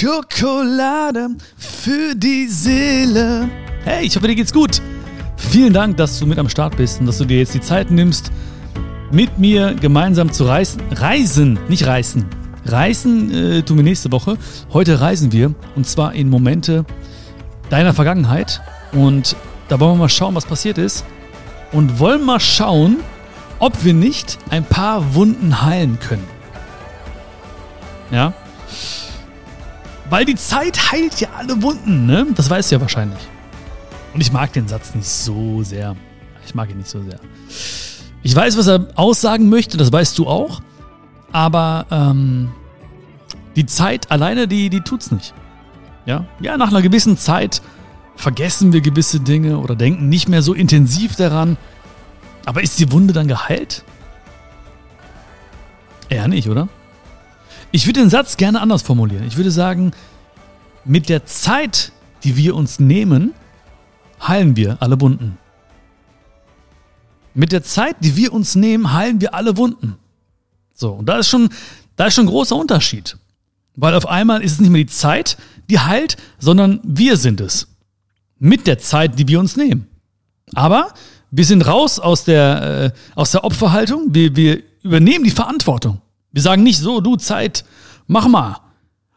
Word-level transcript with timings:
Schokolade 0.00 1.28
für 1.58 2.14
die 2.14 2.46
Seele. 2.46 3.50
Hey, 3.84 4.06
ich 4.06 4.16
hoffe, 4.16 4.28
dir 4.28 4.34
geht's 4.34 4.50
gut. 4.50 4.80
Vielen 5.36 5.74
Dank, 5.74 5.98
dass 5.98 6.18
du 6.18 6.24
mit 6.24 6.38
am 6.38 6.48
Start 6.48 6.78
bist 6.78 7.00
und 7.00 7.06
dass 7.06 7.18
du 7.18 7.26
dir 7.26 7.40
jetzt 7.40 7.52
die 7.52 7.60
Zeit 7.60 7.90
nimmst, 7.90 8.32
mit 9.12 9.38
mir 9.38 9.74
gemeinsam 9.74 10.32
zu 10.32 10.44
reisen. 10.46 10.80
Reisen, 10.90 11.58
nicht 11.68 11.86
reißen. 11.86 12.24
Reisen 12.64 13.34
äh, 13.34 13.62
tun 13.62 13.76
wir 13.76 13.84
nächste 13.84 14.10
Woche. 14.10 14.38
Heute 14.72 15.02
reisen 15.02 15.32
wir 15.32 15.54
und 15.76 15.86
zwar 15.86 16.14
in 16.14 16.30
Momente 16.30 16.86
deiner 17.68 17.92
Vergangenheit. 17.92 18.62
Und 18.92 19.36
da 19.68 19.78
wollen 19.80 19.96
wir 19.96 19.98
mal 19.98 20.08
schauen, 20.08 20.34
was 20.34 20.46
passiert 20.46 20.78
ist. 20.78 21.04
Und 21.72 21.98
wollen 21.98 22.24
mal 22.24 22.40
schauen, 22.40 23.00
ob 23.58 23.84
wir 23.84 23.92
nicht 23.92 24.38
ein 24.48 24.64
paar 24.64 25.14
Wunden 25.14 25.60
heilen 25.60 25.98
können. 26.00 26.26
Ja? 28.10 28.32
Weil 30.10 30.24
die 30.24 30.34
Zeit 30.34 30.90
heilt 30.90 31.20
ja 31.20 31.28
alle 31.38 31.62
Wunden, 31.62 32.04
ne? 32.04 32.26
Das 32.34 32.50
weißt 32.50 32.70
du 32.70 32.74
ja 32.74 32.80
wahrscheinlich. 32.80 33.20
Und 34.12 34.20
ich 34.20 34.32
mag 34.32 34.52
den 34.52 34.66
Satz 34.66 34.94
nicht 34.94 35.08
so 35.08 35.62
sehr. 35.62 35.96
Ich 36.44 36.54
mag 36.54 36.68
ihn 36.68 36.78
nicht 36.78 36.90
so 36.90 37.00
sehr. 37.02 37.20
Ich 38.24 38.34
weiß, 38.34 38.58
was 38.58 38.66
er 38.66 38.88
aussagen 38.96 39.48
möchte, 39.48 39.76
das 39.76 39.92
weißt 39.92 40.18
du 40.18 40.26
auch. 40.26 40.60
Aber 41.30 41.86
ähm, 41.92 42.50
die 43.54 43.66
Zeit 43.66 44.10
alleine, 44.10 44.48
die, 44.48 44.68
die 44.68 44.80
tut's 44.80 45.12
nicht. 45.12 45.32
Ja? 46.06 46.26
ja, 46.40 46.56
nach 46.56 46.68
einer 46.68 46.82
gewissen 46.82 47.16
Zeit 47.16 47.62
vergessen 48.16 48.72
wir 48.72 48.80
gewisse 48.80 49.20
Dinge 49.20 49.58
oder 49.58 49.76
denken 49.76 50.08
nicht 50.08 50.28
mehr 50.28 50.42
so 50.42 50.54
intensiv 50.54 51.14
daran. 51.14 51.56
Aber 52.46 52.62
ist 52.62 52.80
die 52.80 52.90
Wunde 52.90 53.12
dann 53.14 53.28
geheilt? 53.28 53.84
Eher 56.08 56.26
nicht, 56.26 56.48
oder? 56.48 56.68
Ich 57.72 57.86
würde 57.86 58.00
den 58.00 58.10
Satz 58.10 58.36
gerne 58.36 58.60
anders 58.60 58.82
formulieren. 58.82 59.24
Ich 59.26 59.36
würde 59.36 59.50
sagen, 59.50 59.92
mit 60.84 61.08
der 61.08 61.24
Zeit, 61.26 61.92
die 62.24 62.36
wir 62.36 62.56
uns 62.56 62.80
nehmen, 62.80 63.32
heilen 64.20 64.56
wir 64.56 64.78
alle 64.80 65.00
Wunden. 65.00 65.38
Mit 67.32 67.52
der 67.52 67.62
Zeit, 67.62 67.96
die 68.00 68.16
wir 68.16 68.32
uns 68.32 68.56
nehmen, 68.56 68.92
heilen 68.92 69.20
wir 69.20 69.34
alle 69.34 69.56
Wunden. 69.56 69.96
So, 70.74 70.92
und 70.92 71.06
da 71.06 71.18
ist 71.18 71.28
schon, 71.28 71.48
da 71.96 72.06
ist 72.06 72.14
schon 72.14 72.24
ein 72.24 72.30
großer 72.30 72.56
Unterschied. 72.56 73.16
Weil 73.76 73.94
auf 73.94 74.08
einmal 74.08 74.42
ist 74.42 74.52
es 74.52 74.60
nicht 74.60 74.70
mehr 74.70 74.82
die 74.82 74.86
Zeit, 74.86 75.36
die 75.68 75.78
heilt, 75.78 76.16
sondern 76.38 76.80
wir 76.82 77.16
sind 77.16 77.40
es. 77.40 77.68
Mit 78.38 78.66
der 78.66 78.78
Zeit, 78.78 79.18
die 79.18 79.28
wir 79.28 79.38
uns 79.38 79.56
nehmen. 79.56 79.86
Aber 80.54 80.92
wir 81.30 81.44
sind 81.44 81.62
raus 81.62 82.00
aus 82.00 82.24
der, 82.24 82.92
äh, 82.94 82.98
aus 83.14 83.30
der 83.30 83.44
Opferhaltung. 83.44 84.08
Wir, 84.08 84.34
wir 84.34 84.60
übernehmen 84.82 85.24
die 85.24 85.30
Verantwortung. 85.30 86.00
Wir 86.32 86.42
sagen 86.42 86.62
nicht 86.62 86.78
so, 86.78 87.00
du 87.00 87.16
Zeit, 87.16 87.64
mach 88.06 88.28
mal. 88.28 88.58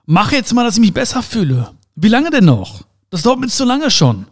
Mach 0.06 0.32
jetzt 0.32 0.54
mal, 0.54 0.64
dass 0.64 0.76
ich 0.76 0.82
mich 0.82 0.94
besser 0.94 1.24
fühle. 1.24 1.72
Wie 1.96 2.10
lange 2.10 2.30
denn 2.30 2.46
noch? 2.46 2.84
Das 3.10 3.22
dauert 3.22 3.40
mir 3.40 3.48
zu 3.48 3.66
lange 3.66 3.92
schon. 3.92 4.26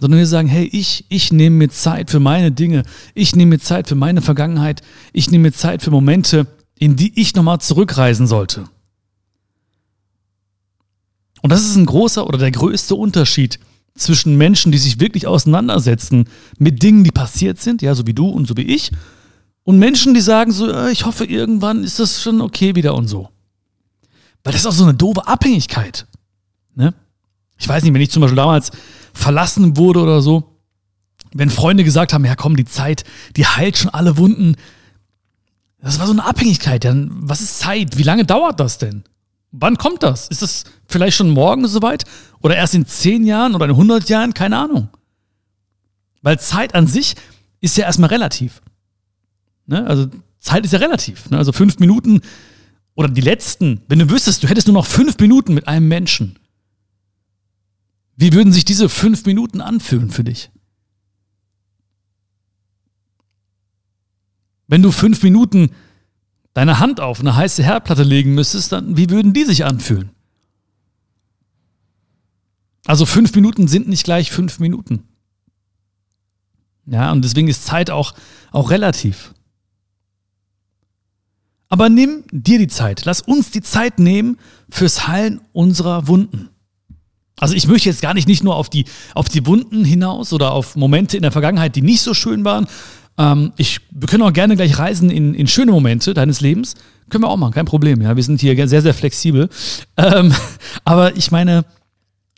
Sondern 0.00 0.18
wir 0.18 0.26
sagen, 0.26 0.48
hey, 0.48 0.64
ich, 0.64 1.04
ich 1.08 1.32
nehme 1.32 1.56
mir 1.56 1.68
Zeit 1.68 2.10
für 2.10 2.18
meine 2.18 2.50
Dinge. 2.50 2.82
Ich 3.14 3.36
nehme 3.36 3.50
mir 3.50 3.60
Zeit 3.60 3.88
für 3.88 3.94
meine 3.94 4.22
Vergangenheit. 4.22 4.82
Ich 5.12 5.30
nehme 5.30 5.42
mir 5.42 5.52
Zeit 5.52 5.82
für 5.82 5.90
Momente, 5.90 6.46
in 6.78 6.96
die 6.96 7.20
ich 7.20 7.34
nochmal 7.34 7.60
zurückreisen 7.60 8.26
sollte. 8.26 8.64
Und 11.42 11.50
das 11.50 11.62
ist 11.62 11.76
ein 11.76 11.86
großer 11.86 12.26
oder 12.26 12.38
der 12.38 12.50
größte 12.50 12.94
Unterschied 12.94 13.58
zwischen 13.94 14.36
Menschen, 14.36 14.72
die 14.72 14.78
sich 14.78 15.00
wirklich 15.00 15.26
auseinandersetzen 15.26 16.24
mit 16.58 16.82
Dingen, 16.82 17.04
die 17.04 17.10
passiert 17.10 17.60
sind, 17.60 17.82
ja, 17.82 17.94
so 17.94 18.06
wie 18.06 18.14
du 18.14 18.28
und 18.28 18.48
so 18.48 18.56
wie 18.56 18.62
ich, 18.62 18.90
und 19.64 19.78
Menschen, 19.78 20.14
die 20.14 20.20
sagen 20.20 20.52
so, 20.52 20.70
äh, 20.70 20.90
ich 20.90 21.06
hoffe, 21.06 21.24
irgendwann 21.24 21.84
ist 21.84 21.98
das 21.98 22.22
schon 22.22 22.40
okay 22.40 22.74
wieder 22.74 22.94
und 22.94 23.08
so. 23.08 23.28
Weil 24.42 24.52
das 24.52 24.62
ist 24.62 24.66
auch 24.66 24.72
so 24.72 24.84
eine 24.84 24.94
doofe 24.94 25.26
Abhängigkeit. 25.26 26.06
Ne? 26.74 26.94
Ich 27.58 27.68
weiß 27.68 27.84
nicht, 27.84 27.94
wenn 27.94 28.00
ich 28.00 28.10
zum 28.10 28.22
Beispiel 28.22 28.36
damals 28.36 28.72
verlassen 29.12 29.76
wurde 29.76 30.00
oder 30.00 30.20
so, 30.20 30.58
wenn 31.32 31.48
Freunde 31.48 31.84
gesagt 31.84 32.12
haben, 32.12 32.24
ja 32.24 32.34
komm, 32.34 32.56
die 32.56 32.64
Zeit, 32.64 33.04
die 33.36 33.46
heilt 33.46 33.78
schon 33.78 33.90
alle 33.90 34.16
Wunden. 34.16 34.56
Das 35.80 35.98
war 35.98 36.06
so 36.06 36.12
eine 36.12 36.24
Abhängigkeit. 36.24 36.84
Ja, 36.84 36.92
was 36.94 37.40
ist 37.40 37.60
Zeit? 37.60 37.98
Wie 37.98 38.02
lange 38.02 38.24
dauert 38.24 38.58
das 38.58 38.78
denn? 38.78 39.04
Wann 39.52 39.76
kommt 39.76 40.02
das? 40.02 40.28
Ist 40.28 40.42
das 40.42 40.64
vielleicht 40.86 41.16
schon 41.16 41.30
morgen 41.30 41.66
soweit? 41.68 42.04
Oder 42.40 42.56
erst 42.56 42.74
in 42.74 42.86
zehn 42.86 43.26
Jahren 43.26 43.54
oder 43.54 43.66
in 43.66 43.72
100 43.72 44.08
Jahren? 44.08 44.34
Keine 44.34 44.58
Ahnung. 44.58 44.88
Weil 46.22 46.38
Zeit 46.40 46.74
an 46.74 46.86
sich 46.86 47.14
ist 47.60 47.76
ja 47.76 47.84
erstmal 47.84 48.10
relativ. 48.10 48.62
Ne? 49.66 49.86
Also 49.86 50.08
Zeit 50.38 50.64
ist 50.64 50.72
ja 50.72 50.78
relativ. 50.78 51.30
Ne? 51.30 51.38
Also 51.38 51.52
fünf 51.52 51.78
Minuten 51.78 52.20
oder 52.94 53.08
die 53.08 53.20
letzten, 53.20 53.80
wenn 53.88 53.98
du 53.98 54.10
wüsstest, 54.10 54.42
du 54.42 54.48
hättest 54.48 54.66
nur 54.66 54.74
noch 54.74 54.86
fünf 54.86 55.18
Minuten 55.18 55.54
mit 55.54 55.68
einem 55.68 55.88
Menschen. 55.88 56.38
Wie 58.16 58.32
würden 58.32 58.52
sich 58.52 58.64
diese 58.64 58.88
fünf 58.88 59.24
Minuten 59.24 59.60
anfühlen 59.60 60.10
für 60.10 60.24
dich? 60.24 60.50
Wenn 64.66 64.82
du 64.82 64.90
fünf 64.90 65.22
Minuten 65.22 65.70
deine 66.54 66.78
Hand 66.78 67.00
auf 67.00 67.20
eine 67.20 67.34
heiße 67.34 67.62
Herdplatte 67.62 68.02
legen 68.02 68.34
müsstest, 68.34 68.72
dann 68.72 68.96
wie 68.96 69.10
würden 69.10 69.32
die 69.32 69.44
sich 69.44 69.64
anfühlen? 69.64 70.10
Also 72.84 73.06
fünf 73.06 73.34
Minuten 73.34 73.68
sind 73.68 73.88
nicht 73.88 74.04
gleich 74.04 74.30
fünf 74.30 74.58
Minuten. 74.58 75.04
Ja, 76.86 77.12
und 77.12 77.22
deswegen 77.22 77.48
ist 77.48 77.64
Zeit 77.64 77.90
auch, 77.90 78.14
auch 78.50 78.70
relativ. 78.70 79.34
Aber 81.72 81.88
nimm 81.88 82.24
dir 82.30 82.58
die 82.58 82.68
Zeit. 82.68 83.06
Lass 83.06 83.22
uns 83.22 83.50
die 83.50 83.62
Zeit 83.62 83.98
nehmen 83.98 84.36
fürs 84.68 85.08
Heilen 85.08 85.40
unserer 85.54 86.06
Wunden. 86.06 86.50
Also 87.38 87.54
ich 87.54 87.66
möchte 87.66 87.88
jetzt 87.88 88.02
gar 88.02 88.12
nicht, 88.12 88.28
nicht 88.28 88.44
nur 88.44 88.56
auf 88.56 88.68
die, 88.68 88.84
auf 89.14 89.30
die 89.30 89.46
Wunden 89.46 89.82
hinaus 89.82 90.34
oder 90.34 90.52
auf 90.52 90.76
Momente 90.76 91.16
in 91.16 91.22
der 91.22 91.32
Vergangenheit, 91.32 91.74
die 91.74 91.80
nicht 91.80 92.02
so 92.02 92.12
schön 92.12 92.44
waren. 92.44 92.66
Ähm, 93.16 93.54
ich, 93.56 93.80
wir 93.90 94.06
können 94.06 94.22
auch 94.22 94.34
gerne 94.34 94.54
gleich 94.54 94.78
reisen 94.78 95.08
in, 95.08 95.32
in 95.32 95.46
schöne 95.46 95.72
Momente 95.72 96.12
deines 96.12 96.42
Lebens. 96.42 96.74
Können 97.08 97.24
wir 97.24 97.28
auch 97.28 97.38
machen, 97.38 97.54
kein 97.54 97.64
Problem. 97.64 98.02
Ja, 98.02 98.16
wir 98.16 98.22
sind 98.22 98.42
hier 98.42 98.68
sehr, 98.68 98.82
sehr 98.82 98.92
flexibel. 98.92 99.48
Ähm, 99.96 100.34
aber 100.84 101.16
ich 101.16 101.30
meine, 101.30 101.64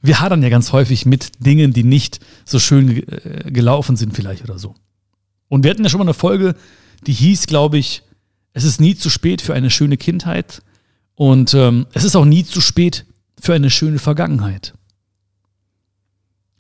wir 0.01 0.21
hadern 0.21 0.45
ja 0.45 0.49
ganz 0.49 0.71
häufig 0.71 1.07
mit 1.07 1.45
Dingen, 1.45 1.73
die 1.73 1.83
nicht 1.83 2.21
so 2.45 2.61
schön 2.61 3.03
äh, 3.09 3.51
gelaufen 3.51 3.97
sind 3.97 4.15
vielleicht 4.15 4.45
oder 4.45 4.61
so. 4.61 4.77
Und 5.49 5.65
wir 5.65 5.73
hatten 5.73 5.83
ja 5.83 5.91
schon 5.91 5.99
mal 5.99 6.05
eine 6.05 6.15
Folge, 6.15 6.55
die 7.09 7.13
hieß, 7.13 7.49
glaube 7.49 7.79
ich, 7.79 8.05
es 8.55 8.65
ist 8.65 8.81
nie 8.81 8.97
zu 8.97 9.11
spät 9.11 9.43
für 9.43 9.53
eine 9.53 9.69
schöne 9.69 9.99
Kindheit 9.99 10.63
und 11.17 11.53
ähm, 11.53 11.87
es 11.93 12.05
ist 12.05 12.17
auch 12.17 12.25
nie 12.25 12.45
zu 12.45 12.61
spät 12.61 13.05
für 13.39 13.53
eine 13.53 13.69
schöne 13.69 13.99
Vergangenheit. 13.99 14.73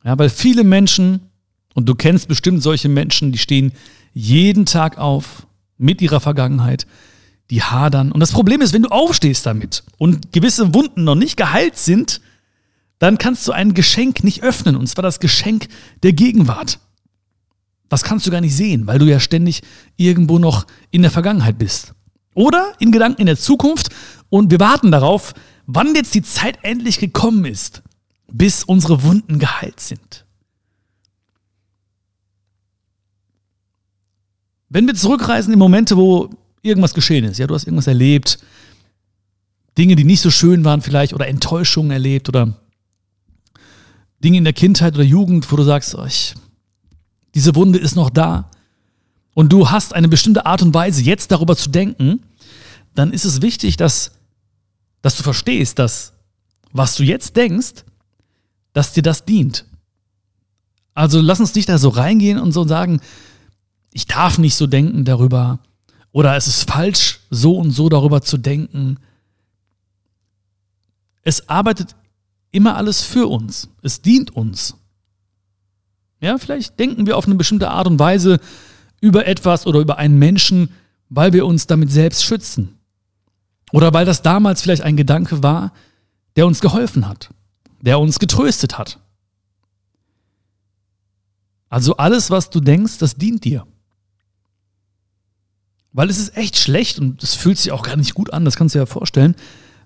Ja, 0.04 0.18
weil 0.18 0.28
viele 0.28 0.64
Menschen, 0.64 1.30
und 1.72 1.88
du 1.88 1.94
kennst 1.94 2.28
bestimmt 2.28 2.62
solche 2.62 2.88
Menschen, 2.88 3.32
die 3.32 3.38
stehen 3.38 3.72
jeden 4.12 4.66
Tag 4.66 4.98
auf 4.98 5.46
mit 5.78 6.02
ihrer 6.02 6.20
Vergangenheit, 6.20 6.86
die 7.50 7.62
hadern. 7.62 8.12
Und 8.12 8.20
das 8.20 8.32
Problem 8.32 8.60
ist, 8.60 8.72
wenn 8.72 8.82
du 8.82 8.90
aufstehst 8.90 9.46
damit 9.46 9.84
und 9.96 10.32
gewisse 10.32 10.74
Wunden 10.74 11.04
noch 11.04 11.14
nicht 11.14 11.36
geheilt 11.36 11.78
sind, 11.78 12.20
dann 12.98 13.18
kannst 13.18 13.46
du 13.48 13.52
ein 13.52 13.74
Geschenk 13.74 14.24
nicht 14.24 14.42
öffnen, 14.42 14.76
und 14.76 14.86
zwar 14.88 15.02
das 15.02 15.20
Geschenk 15.20 15.68
der 16.02 16.12
Gegenwart. 16.12 16.78
Das 17.88 18.02
kannst 18.02 18.26
du 18.26 18.30
gar 18.30 18.40
nicht 18.40 18.56
sehen, 18.56 18.86
weil 18.86 18.98
du 18.98 19.06
ja 19.06 19.20
ständig 19.20 19.62
irgendwo 19.96 20.38
noch 20.38 20.66
in 20.90 21.02
der 21.02 21.10
Vergangenheit 21.10 21.58
bist. 21.58 21.94
Oder 22.34 22.74
in 22.80 22.92
Gedanken 22.92 23.20
in 23.20 23.26
der 23.26 23.36
Zukunft 23.36 23.90
und 24.28 24.50
wir 24.50 24.60
warten 24.60 24.90
darauf, 24.90 25.34
wann 25.66 25.94
jetzt 25.94 26.14
die 26.14 26.22
Zeit 26.22 26.58
endlich 26.62 26.98
gekommen 26.98 27.44
ist, 27.44 27.82
bis 28.30 28.64
unsere 28.64 29.02
Wunden 29.02 29.38
geheilt 29.38 29.80
sind. 29.80 30.24
Wenn 34.68 34.86
wir 34.86 34.94
zurückreisen 34.94 35.52
in 35.52 35.58
Momente, 35.58 35.96
wo 35.96 36.30
irgendwas 36.62 36.94
geschehen 36.94 37.24
ist, 37.24 37.38
ja, 37.38 37.46
du 37.46 37.54
hast 37.54 37.64
irgendwas 37.64 37.86
erlebt, 37.86 38.38
Dinge, 39.78 39.94
die 39.94 40.04
nicht 40.04 40.20
so 40.20 40.30
schön 40.30 40.64
waren 40.64 40.82
vielleicht 40.82 41.12
oder 41.12 41.28
Enttäuschungen 41.28 41.92
erlebt 41.92 42.28
oder 42.28 42.54
Dinge 44.22 44.38
in 44.38 44.44
der 44.44 44.52
Kindheit 44.52 44.94
oder 44.94 45.04
Jugend, 45.04 45.50
wo 45.52 45.56
du 45.56 45.62
sagst, 45.62 45.94
oh, 45.94 46.04
ich 46.04 46.34
diese 47.34 47.54
Wunde 47.54 47.78
ist 47.78 47.96
noch 47.96 48.10
da 48.10 48.50
und 49.34 49.52
du 49.52 49.70
hast 49.70 49.94
eine 49.94 50.08
bestimmte 50.08 50.46
Art 50.46 50.62
und 50.62 50.72
Weise, 50.72 51.02
jetzt 51.02 51.30
darüber 51.30 51.56
zu 51.56 51.70
denken, 51.70 52.20
dann 52.94 53.12
ist 53.12 53.24
es 53.24 53.42
wichtig, 53.42 53.76
dass, 53.76 54.12
dass 55.02 55.16
du 55.16 55.22
verstehst, 55.22 55.78
dass 55.78 56.12
was 56.72 56.96
du 56.96 57.02
jetzt 57.02 57.36
denkst, 57.36 57.84
dass 58.72 58.92
dir 58.92 59.02
das 59.02 59.24
dient. 59.24 59.64
Also 60.94 61.20
lass 61.20 61.40
uns 61.40 61.54
nicht 61.54 61.68
da 61.68 61.78
so 61.78 61.88
reingehen 61.88 62.38
und 62.38 62.52
so 62.52 62.66
sagen, 62.66 63.00
ich 63.92 64.06
darf 64.06 64.38
nicht 64.38 64.54
so 64.54 64.66
denken 64.66 65.04
darüber 65.04 65.58
oder 66.12 66.36
es 66.36 66.46
ist 66.46 66.70
falsch, 66.70 67.20
so 67.30 67.56
und 67.56 67.72
so 67.72 67.88
darüber 67.88 68.22
zu 68.22 68.38
denken. 68.38 68.98
Es 71.22 71.48
arbeitet 71.48 71.96
immer 72.52 72.76
alles 72.76 73.02
für 73.02 73.26
uns. 73.26 73.68
Es 73.82 74.00
dient 74.02 74.30
uns. 74.30 74.76
Ja, 76.24 76.38
vielleicht 76.38 76.78
denken 76.78 77.04
wir 77.04 77.18
auf 77.18 77.26
eine 77.26 77.34
bestimmte 77.34 77.70
Art 77.70 77.86
und 77.86 77.98
Weise 77.98 78.40
über 79.02 79.26
etwas 79.26 79.66
oder 79.66 79.80
über 79.80 79.98
einen 79.98 80.18
Menschen, 80.18 80.70
weil 81.10 81.34
wir 81.34 81.44
uns 81.44 81.66
damit 81.66 81.92
selbst 81.92 82.24
schützen. 82.24 82.78
Oder 83.72 83.92
weil 83.92 84.06
das 84.06 84.22
damals 84.22 84.62
vielleicht 84.62 84.80
ein 84.80 84.96
Gedanke 84.96 85.42
war, 85.42 85.74
der 86.36 86.46
uns 86.46 86.62
geholfen 86.62 87.06
hat, 87.06 87.28
der 87.82 88.00
uns 88.00 88.18
getröstet 88.18 88.78
hat. 88.78 89.00
Also 91.68 91.98
alles, 91.98 92.30
was 92.30 92.48
du 92.48 92.60
denkst, 92.60 92.96
das 92.96 93.16
dient 93.16 93.44
dir. 93.44 93.66
Weil 95.92 96.08
es 96.08 96.18
ist 96.18 96.38
echt 96.38 96.56
schlecht 96.56 96.98
und 97.00 97.22
es 97.22 97.34
fühlt 97.34 97.58
sich 97.58 97.70
auch 97.70 97.82
gar 97.82 97.96
nicht 97.96 98.14
gut 98.14 98.32
an, 98.32 98.46
das 98.46 98.56
kannst 98.56 98.74
du 98.74 98.78
dir 98.78 98.84
ja 98.84 98.86
vorstellen. 98.86 99.36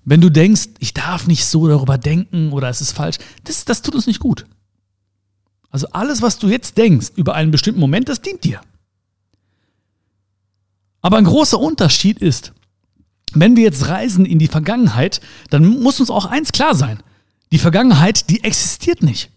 Wenn 0.04 0.20
du 0.20 0.30
denkst, 0.30 0.68
ich 0.78 0.94
darf 0.94 1.26
nicht 1.26 1.46
so 1.46 1.66
darüber 1.66 1.98
denken 1.98 2.52
oder 2.52 2.68
es 2.68 2.80
ist 2.80 2.92
falsch, 2.92 3.16
das, 3.42 3.64
das 3.64 3.82
tut 3.82 3.96
uns 3.96 4.06
nicht 4.06 4.20
gut. 4.20 4.46
Also 5.70 5.88
alles, 5.92 6.22
was 6.22 6.38
du 6.38 6.48
jetzt 6.48 6.78
denkst 6.78 7.12
über 7.16 7.34
einen 7.34 7.50
bestimmten 7.50 7.80
Moment, 7.80 8.08
das 8.08 8.20
dient 8.20 8.44
dir. 8.44 8.60
Aber 11.00 11.18
ein 11.18 11.24
großer 11.24 11.58
Unterschied 11.58 12.18
ist, 12.18 12.52
wenn 13.34 13.56
wir 13.56 13.64
jetzt 13.64 13.88
reisen 13.88 14.24
in 14.24 14.38
die 14.38 14.48
Vergangenheit, 14.48 15.20
dann 15.50 15.66
muss 15.66 16.00
uns 16.00 16.10
auch 16.10 16.24
eins 16.24 16.52
klar 16.52 16.74
sein. 16.74 17.02
Die 17.52 17.58
Vergangenheit, 17.58 18.30
die 18.30 18.42
existiert 18.44 19.02
nicht. 19.02 19.30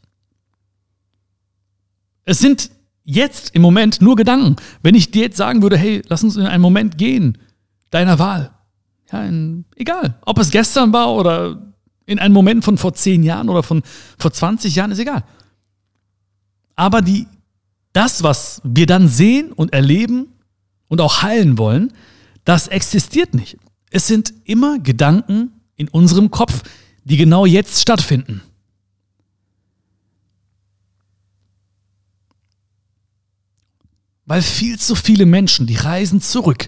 Es 2.23 2.39
sind 2.39 2.71
jetzt 3.03 3.53
im 3.55 3.61
Moment 3.61 4.01
nur 4.01 4.15
Gedanken. 4.15 4.55
Wenn 4.81 4.95
ich 4.95 5.11
dir 5.11 5.23
jetzt 5.23 5.37
sagen 5.37 5.61
würde, 5.61 5.77
hey, 5.77 6.01
lass 6.07 6.23
uns 6.23 6.35
in 6.37 6.45
einen 6.45 6.61
Moment 6.61 6.97
gehen, 6.97 7.37
deiner 7.89 8.19
Wahl. 8.19 8.51
Ja, 9.11 9.23
in, 9.23 9.65
egal. 9.75 10.17
Ob 10.25 10.39
es 10.39 10.51
gestern 10.51 10.93
war 10.93 11.13
oder 11.13 11.73
in 12.05 12.19
einen 12.19 12.33
Moment 12.33 12.63
von 12.63 12.77
vor 12.77 12.93
zehn 12.93 13.23
Jahren 13.23 13.49
oder 13.49 13.63
von 13.63 13.83
vor 14.17 14.31
20 14.31 14.75
Jahren, 14.75 14.91
ist 14.91 14.99
egal. 14.99 15.23
Aber 16.81 17.03
die, 17.03 17.27
das, 17.93 18.23
was 18.23 18.59
wir 18.63 18.87
dann 18.87 19.07
sehen 19.07 19.51
und 19.51 19.71
erleben 19.71 20.29
und 20.87 20.99
auch 20.99 21.21
heilen 21.21 21.59
wollen, 21.59 21.93
das 22.43 22.67
existiert 22.69 23.35
nicht. 23.35 23.59
Es 23.91 24.07
sind 24.07 24.33
immer 24.45 24.79
Gedanken 24.79 25.51
in 25.75 25.89
unserem 25.89 26.31
Kopf, 26.31 26.63
die 27.03 27.17
genau 27.17 27.45
jetzt 27.45 27.83
stattfinden. 27.83 28.41
Weil 34.25 34.41
viel 34.41 34.79
zu 34.79 34.95
viele 34.95 35.27
Menschen, 35.27 35.67
die 35.67 35.75
reisen 35.75 36.19
zurück, 36.19 36.67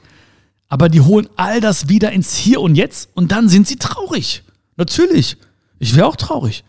aber 0.67 0.89
die 0.89 1.01
holen 1.01 1.27
all 1.37 1.59
das 1.59 1.89
wieder 1.89 2.11
ins 2.11 2.35
Hier 2.35 2.61
und 2.61 2.75
Jetzt 2.75 3.09
und 3.15 3.31
dann 3.31 3.49
sind 3.49 3.67
sie 3.67 3.77
traurig. 3.77 4.43
Natürlich. 4.75 5.37
Ich 5.79 5.95
wäre 5.95 6.05
auch 6.05 6.17
traurig. 6.17 6.63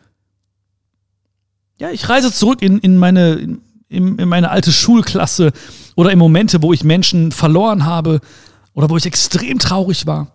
Ja, 1.78 1.90
ich 1.90 2.08
reise 2.08 2.32
zurück 2.32 2.62
in, 2.62 2.78
in, 2.78 2.98
meine, 2.98 3.58
in, 3.88 4.18
in 4.18 4.28
meine 4.28 4.50
alte 4.50 4.72
Schulklasse 4.72 5.52
oder 5.96 6.10
in 6.10 6.18
Momente, 6.18 6.62
wo 6.62 6.72
ich 6.72 6.84
Menschen 6.84 7.32
verloren 7.32 7.84
habe 7.84 8.20
oder 8.72 8.90
wo 8.90 8.96
ich 8.96 9.06
extrem 9.06 9.58
traurig 9.58 10.06
war. 10.06 10.28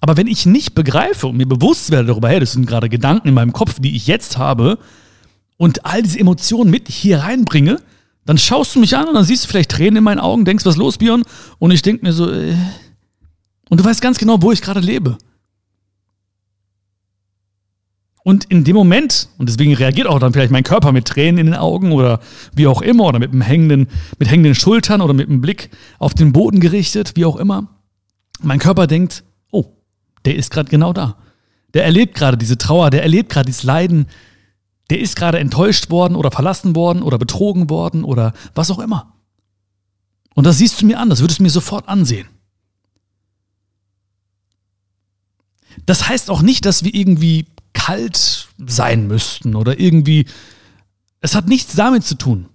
Aber 0.00 0.16
wenn 0.16 0.26
ich 0.26 0.46
nicht 0.46 0.74
begreife 0.74 1.28
und 1.28 1.36
mir 1.36 1.46
bewusst 1.46 1.90
werde 1.90 2.08
darüber, 2.08 2.28
hey, 2.28 2.40
das 2.40 2.52
sind 2.52 2.66
gerade 2.66 2.88
Gedanken 2.88 3.28
in 3.28 3.34
meinem 3.34 3.52
Kopf, 3.52 3.78
die 3.78 3.94
ich 3.94 4.06
jetzt 4.06 4.36
habe, 4.36 4.78
und 5.56 5.86
all 5.86 6.02
diese 6.02 6.18
Emotionen 6.18 6.70
mit 6.70 6.88
hier 6.88 7.20
reinbringe, 7.20 7.80
dann 8.24 8.36
schaust 8.36 8.74
du 8.74 8.80
mich 8.80 8.96
an 8.96 9.06
und 9.06 9.14
dann 9.14 9.24
siehst 9.24 9.44
du 9.44 9.48
vielleicht 9.48 9.70
Tränen 9.70 9.98
in 9.98 10.04
meinen 10.04 10.18
Augen, 10.18 10.44
denkst, 10.44 10.66
was 10.66 10.76
los, 10.76 10.98
Björn? 10.98 11.22
Und 11.60 11.70
ich 11.70 11.82
denke 11.82 12.04
mir 12.04 12.12
so, 12.12 12.28
äh, 12.28 12.56
und 13.68 13.78
du 13.78 13.84
weißt 13.84 14.00
ganz 14.00 14.18
genau, 14.18 14.42
wo 14.42 14.50
ich 14.50 14.60
gerade 14.60 14.80
lebe. 14.80 15.18
Und 18.24 18.44
in 18.44 18.62
dem 18.62 18.76
Moment, 18.76 19.28
und 19.38 19.48
deswegen 19.48 19.74
reagiert 19.74 20.06
auch 20.06 20.20
dann 20.20 20.32
vielleicht 20.32 20.52
mein 20.52 20.62
Körper 20.62 20.92
mit 20.92 21.06
Tränen 21.08 21.38
in 21.38 21.46
den 21.46 21.54
Augen 21.56 21.90
oder 21.90 22.20
wie 22.54 22.68
auch 22.68 22.80
immer, 22.80 23.04
oder 23.04 23.18
mit, 23.18 23.32
einem 23.32 23.40
hängenden, 23.40 23.88
mit 24.18 24.30
hängenden 24.30 24.54
Schultern 24.54 25.00
oder 25.00 25.12
mit 25.12 25.28
einem 25.28 25.40
Blick 25.40 25.70
auf 25.98 26.14
den 26.14 26.32
Boden 26.32 26.60
gerichtet, 26.60 27.12
wie 27.16 27.24
auch 27.24 27.36
immer, 27.36 27.68
mein 28.40 28.60
Körper 28.60 28.86
denkt, 28.86 29.24
oh, 29.50 29.66
der 30.24 30.36
ist 30.36 30.52
gerade 30.52 30.70
genau 30.70 30.92
da. 30.92 31.16
Der 31.74 31.84
erlebt 31.84 32.14
gerade 32.14 32.36
diese 32.36 32.58
Trauer, 32.58 32.90
der 32.90 33.02
erlebt 33.02 33.30
gerade 33.30 33.46
dieses 33.46 33.64
Leiden, 33.64 34.06
der 34.90 35.00
ist 35.00 35.16
gerade 35.16 35.38
enttäuscht 35.38 35.90
worden 35.90 36.14
oder 36.14 36.30
verlassen 36.30 36.76
worden 36.76 37.02
oder 37.02 37.18
betrogen 37.18 37.70
worden 37.70 38.04
oder 38.04 38.34
was 38.54 38.70
auch 38.70 38.78
immer. 38.78 39.14
Und 40.34 40.44
das 40.46 40.58
siehst 40.58 40.80
du 40.80 40.86
mir 40.86 40.98
an, 40.98 41.10
das 41.10 41.20
würdest 41.20 41.40
du 41.40 41.42
mir 41.42 41.50
sofort 41.50 41.88
ansehen. 41.88 42.28
Das 45.86 46.08
heißt 46.08 46.30
auch 46.30 46.42
nicht, 46.42 46.66
dass 46.66 46.84
wir 46.84 46.94
irgendwie 46.94 47.46
kalt 47.84 48.48
sein 48.64 49.06
müssten 49.06 49.54
oder 49.54 49.80
irgendwie. 49.80 50.26
Es 51.20 51.34
hat 51.34 51.48
nichts 51.48 51.74
damit 51.74 52.04
zu 52.04 52.16
tun, 52.16 52.48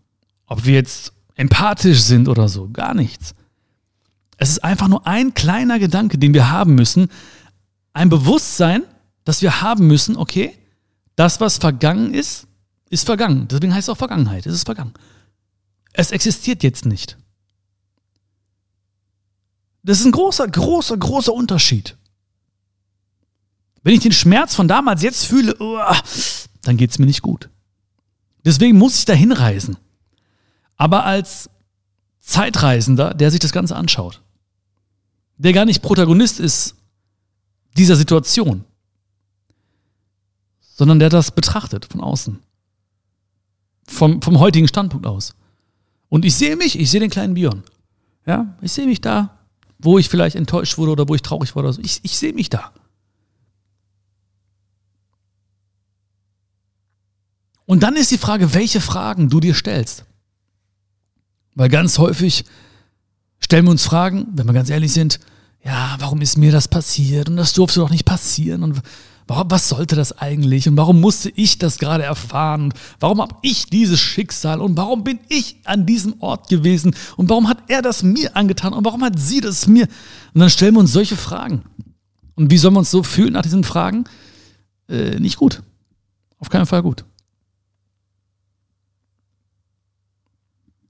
ob 0.46 0.66
wir 0.66 0.74
jetzt 0.74 1.14
empathisch 1.36 2.02
sind 2.02 2.28
oder 2.28 2.50
so, 2.50 2.70
gar 2.70 2.94
nichts. 2.94 3.34
Es 4.38 4.50
ist 4.50 4.64
einfach 4.64 4.88
nur 4.88 5.06
ein 5.08 5.34
kleiner 5.34 5.80
Gedanke, 5.80 6.18
den 6.18 6.34
wir 6.34 6.50
haben 6.50 6.76
müssen, 6.76 7.10
ein 7.94 8.10
Bewusstsein, 8.10 8.84
das 9.26 9.42
wir 9.42 9.62
haben 9.62 9.88
müssen, 9.88 10.16
okay, 10.16 10.54
das, 11.16 11.42
was 11.42 11.58
vergangen 11.58 12.14
ist, 12.14 12.48
ist 12.90 13.06
vergangen. 13.06 13.48
Deswegen 13.48 13.74
heißt 13.74 13.88
es 13.88 13.94
auch 13.94 13.98
Vergangenheit. 13.98 14.46
Es 14.46 14.54
ist 14.54 14.66
vergangen. 14.66 14.94
Es 15.94 16.12
existiert 16.12 16.64
jetzt 16.64 16.86
nicht. 16.86 17.18
Das 19.84 20.00
ist 20.00 20.06
ein 20.06 20.12
großer, 20.12 20.48
großer, 20.48 20.98
großer 20.98 21.34
Unterschied. 21.34 21.98
Wenn 23.84 23.94
ich 23.94 24.02
den 24.02 24.12
Schmerz 24.12 24.56
von 24.56 24.68
damals 24.68 25.02
jetzt 25.02 25.26
fühle, 25.26 25.56
oh, 25.60 25.80
dann 26.64 26.78
geht 26.78 26.92
es 26.92 27.00
mir 27.00 27.06
nicht 27.06 27.22
gut. 27.22 27.50
Deswegen 28.44 28.78
muss 28.78 28.98
ich 28.98 29.06
da 29.06 29.14
hinreisen. 29.14 29.78
Aber 30.76 31.06
als 31.06 31.50
Zeitreisender, 32.20 33.14
der 33.14 33.32
sich 33.32 33.40
das 33.40 33.52
Ganze 33.52 33.76
anschaut, 33.76 34.22
der 35.38 35.54
gar 35.54 35.66
nicht 35.66 35.82
Protagonist 35.82 36.40
ist 36.40 36.76
dieser 37.78 37.96
Situation, 37.96 38.64
sondern 40.62 41.00
der 41.00 41.10
das 41.10 41.32
betrachtet 41.32 41.86
von 41.86 42.02
außen. 42.02 42.40
Vom, 43.88 44.22
vom 44.22 44.40
heutigen 44.40 44.68
Standpunkt 44.68 45.06
aus. 45.06 45.36
Und 46.10 46.26
ich 46.26 46.36
sehe 46.36 46.56
mich, 46.56 46.80
ich 46.80 46.92
sehe 46.92 47.00
den 47.00 47.10
kleinen 47.10 47.34
Björn. 47.34 47.64
Ja, 48.26 48.58
ich 48.62 48.74
sehe 48.74 48.86
mich 48.86 49.00
da, 49.00 49.38
wo 49.80 49.98
ich 49.98 50.10
vielleicht 50.10 50.36
enttäuscht 50.36 50.78
wurde 50.78 50.92
oder 50.92 51.08
wo 51.08 51.16
ich 51.16 51.22
traurig 51.22 51.56
war 51.56 51.64
oder 51.64 51.74
so. 51.74 51.82
Ich, 51.82 52.00
ich 52.04 52.18
sehe 52.18 52.34
mich 52.34 52.50
da. 52.50 52.74
Und 57.68 57.84
dann 57.84 57.98
ist 57.98 58.12
die 58.12 58.18
Frage, 58.18 58.54
welche 58.54 58.82
Fragen 58.82 59.30
du 59.30 59.42
dir 59.42 59.54
stellst. 59.54 60.06
Weil 61.54 61.68
ganz 61.70 62.00
häufig 62.00 62.46
stellen 63.40 63.66
wir 63.66 63.72
uns 63.72 63.84
Fragen, 63.84 64.26
wenn 64.34 64.48
wir 64.48 64.54
ganz 64.54 64.70
ehrlich 64.70 64.94
sind, 64.94 65.20
ja, 65.64 65.98
warum 66.00 66.22
ist 66.22 66.38
mir 66.38 66.54
das 66.54 66.70
passiert? 66.70 67.28
Und 67.28 67.36
das 67.36 67.52
durfte 67.52 67.82
doch 67.82 67.90
nicht 67.90 68.06
passieren. 68.06 68.64
Und 68.64 68.82
warum, 69.28 69.52
was 69.52 69.68
sollte 69.68 69.98
das 69.98 70.18
eigentlich? 70.18 70.70
Und 70.70 70.78
warum 70.78 71.02
musste 71.02 71.30
ich 71.36 71.58
das 71.58 71.78
gerade 71.78 72.06
erfahren? 72.06 72.64
Und 72.64 72.74
warum 73.02 73.22
habe 73.22 73.36
ich 73.42 73.66
dieses 73.66 74.00
Schicksal? 74.00 74.62
Und 74.62 74.78
warum 74.78 75.04
bin 75.04 75.20
ich 75.28 75.58
an 75.66 75.86
diesem 75.86 76.22
Ort 76.22 76.48
gewesen? 76.48 76.96
Und 77.18 77.30
warum 77.30 77.50
hat 77.50 77.58
er 77.68 77.82
das 77.82 78.02
mir 78.02 78.38
angetan? 78.38 78.72
Und 78.72 78.86
warum 78.86 79.04
hat 79.04 79.20
sie 79.20 79.42
das 79.42 79.68
mir? 79.68 79.90
Und 80.34 80.40
dann 80.40 80.50
stellen 80.50 80.76
wir 80.76 80.80
uns 80.80 80.94
solche 80.94 81.18
Fragen. 81.18 81.64
Und 82.36 82.50
wie 82.50 82.58
sollen 82.58 82.76
wir 82.76 82.80
uns 82.80 82.92
so 82.92 83.04
fühlen 83.04 83.34
nach 83.34 83.42
diesen 83.42 83.66
Fragen? 83.66 84.06
Äh, 84.88 85.20
nicht 85.20 85.36
gut. 85.36 85.64
Auf 86.40 86.50
keinen 86.50 86.66
Fall 86.66 86.82
gut. 86.82 87.04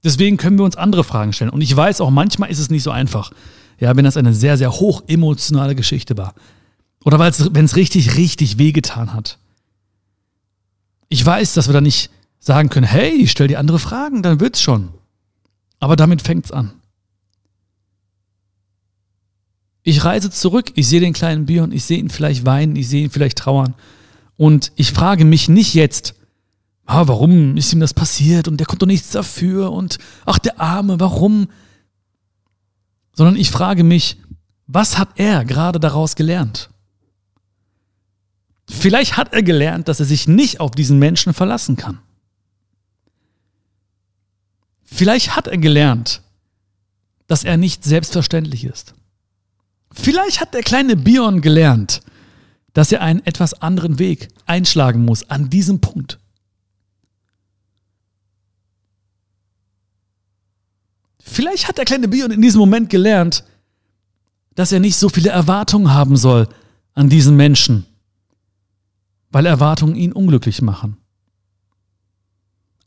Deswegen 0.08 0.38
können 0.38 0.56
wir 0.56 0.64
uns 0.64 0.74
andere 0.74 1.04
Fragen 1.04 1.34
stellen. 1.34 1.50
Und 1.50 1.60
ich 1.60 1.76
weiß 1.76 2.00
auch, 2.00 2.08
manchmal 2.08 2.50
ist 2.50 2.60
es 2.60 2.70
nicht 2.70 2.82
so 2.82 2.90
einfach. 2.90 3.30
Ja, 3.78 3.94
wenn 3.94 4.06
das 4.06 4.16
eine 4.16 4.32
sehr, 4.32 4.56
sehr 4.56 4.72
hoch 4.72 5.02
emotionale 5.06 5.74
Geschichte 5.74 6.16
war. 6.16 6.32
Oder 7.04 7.18
wenn 7.18 7.64
es 7.66 7.76
richtig, 7.76 8.16
richtig 8.16 8.56
wehgetan 8.56 9.12
hat. 9.12 9.36
Ich 11.10 11.26
weiß, 11.26 11.52
dass 11.52 11.68
wir 11.68 11.74
da 11.74 11.82
nicht 11.82 12.08
sagen 12.40 12.70
können, 12.70 12.86
hey, 12.86 13.26
stell 13.28 13.48
dir 13.48 13.58
andere 13.58 13.78
Fragen, 13.78 14.22
dann 14.22 14.40
wird's 14.40 14.62
schon. 14.62 14.88
Aber 15.78 15.94
damit 15.94 16.22
fängt's 16.22 16.52
an. 16.52 16.72
Ich 19.82 20.06
reise 20.06 20.30
zurück, 20.30 20.72
ich 20.74 20.88
sehe 20.88 21.00
den 21.00 21.12
kleinen 21.12 21.44
Björn, 21.44 21.70
ich 21.70 21.84
sehe 21.84 21.98
ihn 21.98 22.08
vielleicht 22.08 22.46
weinen, 22.46 22.76
ich 22.76 22.88
sehe 22.88 23.04
ihn 23.04 23.10
vielleicht 23.10 23.36
trauern. 23.36 23.74
Und 24.38 24.72
ich 24.76 24.90
frage 24.90 25.26
mich 25.26 25.50
nicht 25.50 25.74
jetzt, 25.74 26.14
ah, 26.88 27.06
warum 27.06 27.56
ist 27.56 27.72
ihm 27.72 27.80
das 27.80 27.92
passiert 27.92 28.48
und 28.48 28.56
der 28.56 28.66
konnte 28.66 28.80
doch 28.80 28.86
nichts 28.86 29.10
dafür 29.10 29.72
und 29.72 29.98
ach, 30.24 30.38
der 30.38 30.58
Arme, 30.58 30.98
warum? 30.98 31.48
Sondern 33.12 33.36
ich 33.36 33.50
frage 33.50 33.84
mich, 33.84 34.16
was 34.66 34.96
hat 34.96 35.10
er 35.16 35.44
gerade 35.44 35.78
daraus 35.78 36.16
gelernt? 36.16 36.70
Vielleicht 38.68 39.16
hat 39.16 39.34
er 39.34 39.42
gelernt, 39.42 39.88
dass 39.88 40.00
er 40.00 40.06
sich 40.06 40.28
nicht 40.28 40.60
auf 40.60 40.70
diesen 40.70 40.98
Menschen 40.98 41.34
verlassen 41.34 41.76
kann. 41.76 41.98
Vielleicht 44.82 45.36
hat 45.36 45.46
er 45.46 45.58
gelernt, 45.58 46.22
dass 47.26 47.44
er 47.44 47.58
nicht 47.58 47.84
selbstverständlich 47.84 48.64
ist. 48.64 48.94
Vielleicht 49.92 50.40
hat 50.40 50.54
der 50.54 50.62
kleine 50.62 50.96
Bion 50.96 51.42
gelernt, 51.42 52.00
dass 52.72 52.92
er 52.92 53.02
einen 53.02 53.24
etwas 53.26 53.54
anderen 53.54 53.98
Weg 53.98 54.28
einschlagen 54.46 55.04
muss 55.04 55.28
an 55.28 55.50
diesem 55.50 55.80
Punkt. 55.80 56.18
Vielleicht 61.28 61.68
hat 61.68 61.78
der 61.78 61.84
kleine 61.84 62.08
Bion 62.08 62.30
in 62.30 62.42
diesem 62.42 62.58
Moment 62.58 62.90
gelernt, 62.90 63.44
dass 64.54 64.72
er 64.72 64.80
nicht 64.80 64.96
so 64.96 65.08
viele 65.08 65.30
Erwartungen 65.30 65.92
haben 65.92 66.16
soll 66.16 66.48
an 66.94 67.08
diesen 67.08 67.36
Menschen, 67.36 67.86
weil 69.30 69.46
Erwartungen 69.46 69.94
ihn 69.94 70.12
unglücklich 70.12 70.62
machen. 70.62 70.96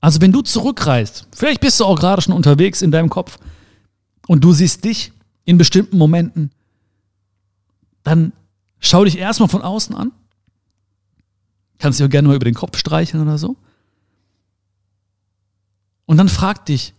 Also 0.02 0.20
wenn 0.20 0.32
du 0.32 0.42
zurückreist, 0.42 1.28
vielleicht 1.32 1.62
bist 1.62 1.80
du 1.80 1.86
auch 1.86 1.98
gerade 1.98 2.22
schon 2.22 2.34
unterwegs 2.34 2.82
in 2.82 2.92
deinem 2.92 3.10
Kopf 3.10 3.38
und 4.28 4.44
du 4.44 4.52
siehst 4.52 4.84
dich 4.84 5.14
in 5.46 5.58
bestimmten 5.58 5.98
Momenten, 5.98 6.52
dann 8.04 8.34
schau 8.80 9.06
dich 9.06 9.18
erstmal 9.18 9.50
von 9.50 9.62
außen 9.62 9.96
an. 9.96 10.12
Kannst 11.78 12.00
dir 12.00 12.06
auch 12.06 12.10
gerne 12.10 12.28
mal 12.28 12.36
über 12.36 12.46
den 12.46 12.56
Kopf 12.56 12.78
streicheln 12.78 13.22
oder 13.22 13.38
so. 13.38 13.56
Und 16.06 16.18
dann 16.18 16.30
frag 16.30 16.66
dich 16.66 16.94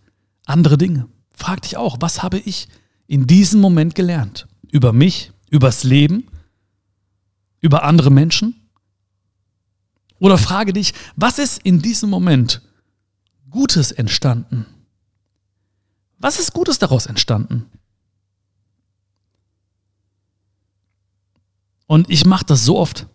andere 0.45 0.77
Dinge. 0.77 1.07
Frag 1.33 1.61
dich 1.63 1.77
auch, 1.77 1.97
was 1.99 2.23
habe 2.23 2.39
ich 2.39 2.67
in 3.07 3.27
diesem 3.27 3.59
Moment 3.59 3.95
gelernt? 3.95 4.47
Über 4.71 4.93
mich, 4.93 5.31
übers 5.49 5.83
Leben, 5.83 6.27
über 7.59 7.83
andere 7.83 8.11
Menschen? 8.11 8.55
Oder 10.19 10.37
frage 10.37 10.73
dich, 10.73 10.93
was 11.15 11.39
ist 11.39 11.61
in 11.63 11.81
diesem 11.81 12.09
Moment 12.09 12.61
Gutes 13.49 13.91
entstanden? 13.91 14.65
Was 16.17 16.39
ist 16.39 16.53
Gutes 16.53 16.79
daraus 16.79 17.05
entstanden? 17.05 17.65
Und 21.87 22.09
ich 22.09 22.25
mache 22.25 22.45
das 22.45 22.63
so 22.63 22.79
oft. 22.79 23.07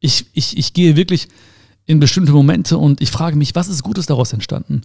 Ich, 0.00 0.26
ich, 0.34 0.56
ich 0.56 0.74
gehe 0.74 0.96
wirklich 0.96 1.28
in 1.86 1.98
bestimmte 1.98 2.32
Momente 2.32 2.78
und 2.78 3.00
ich 3.00 3.10
frage 3.10 3.36
mich, 3.36 3.54
was 3.54 3.68
ist 3.68 3.82
Gutes 3.82 4.06
daraus 4.06 4.32
entstanden? 4.32 4.82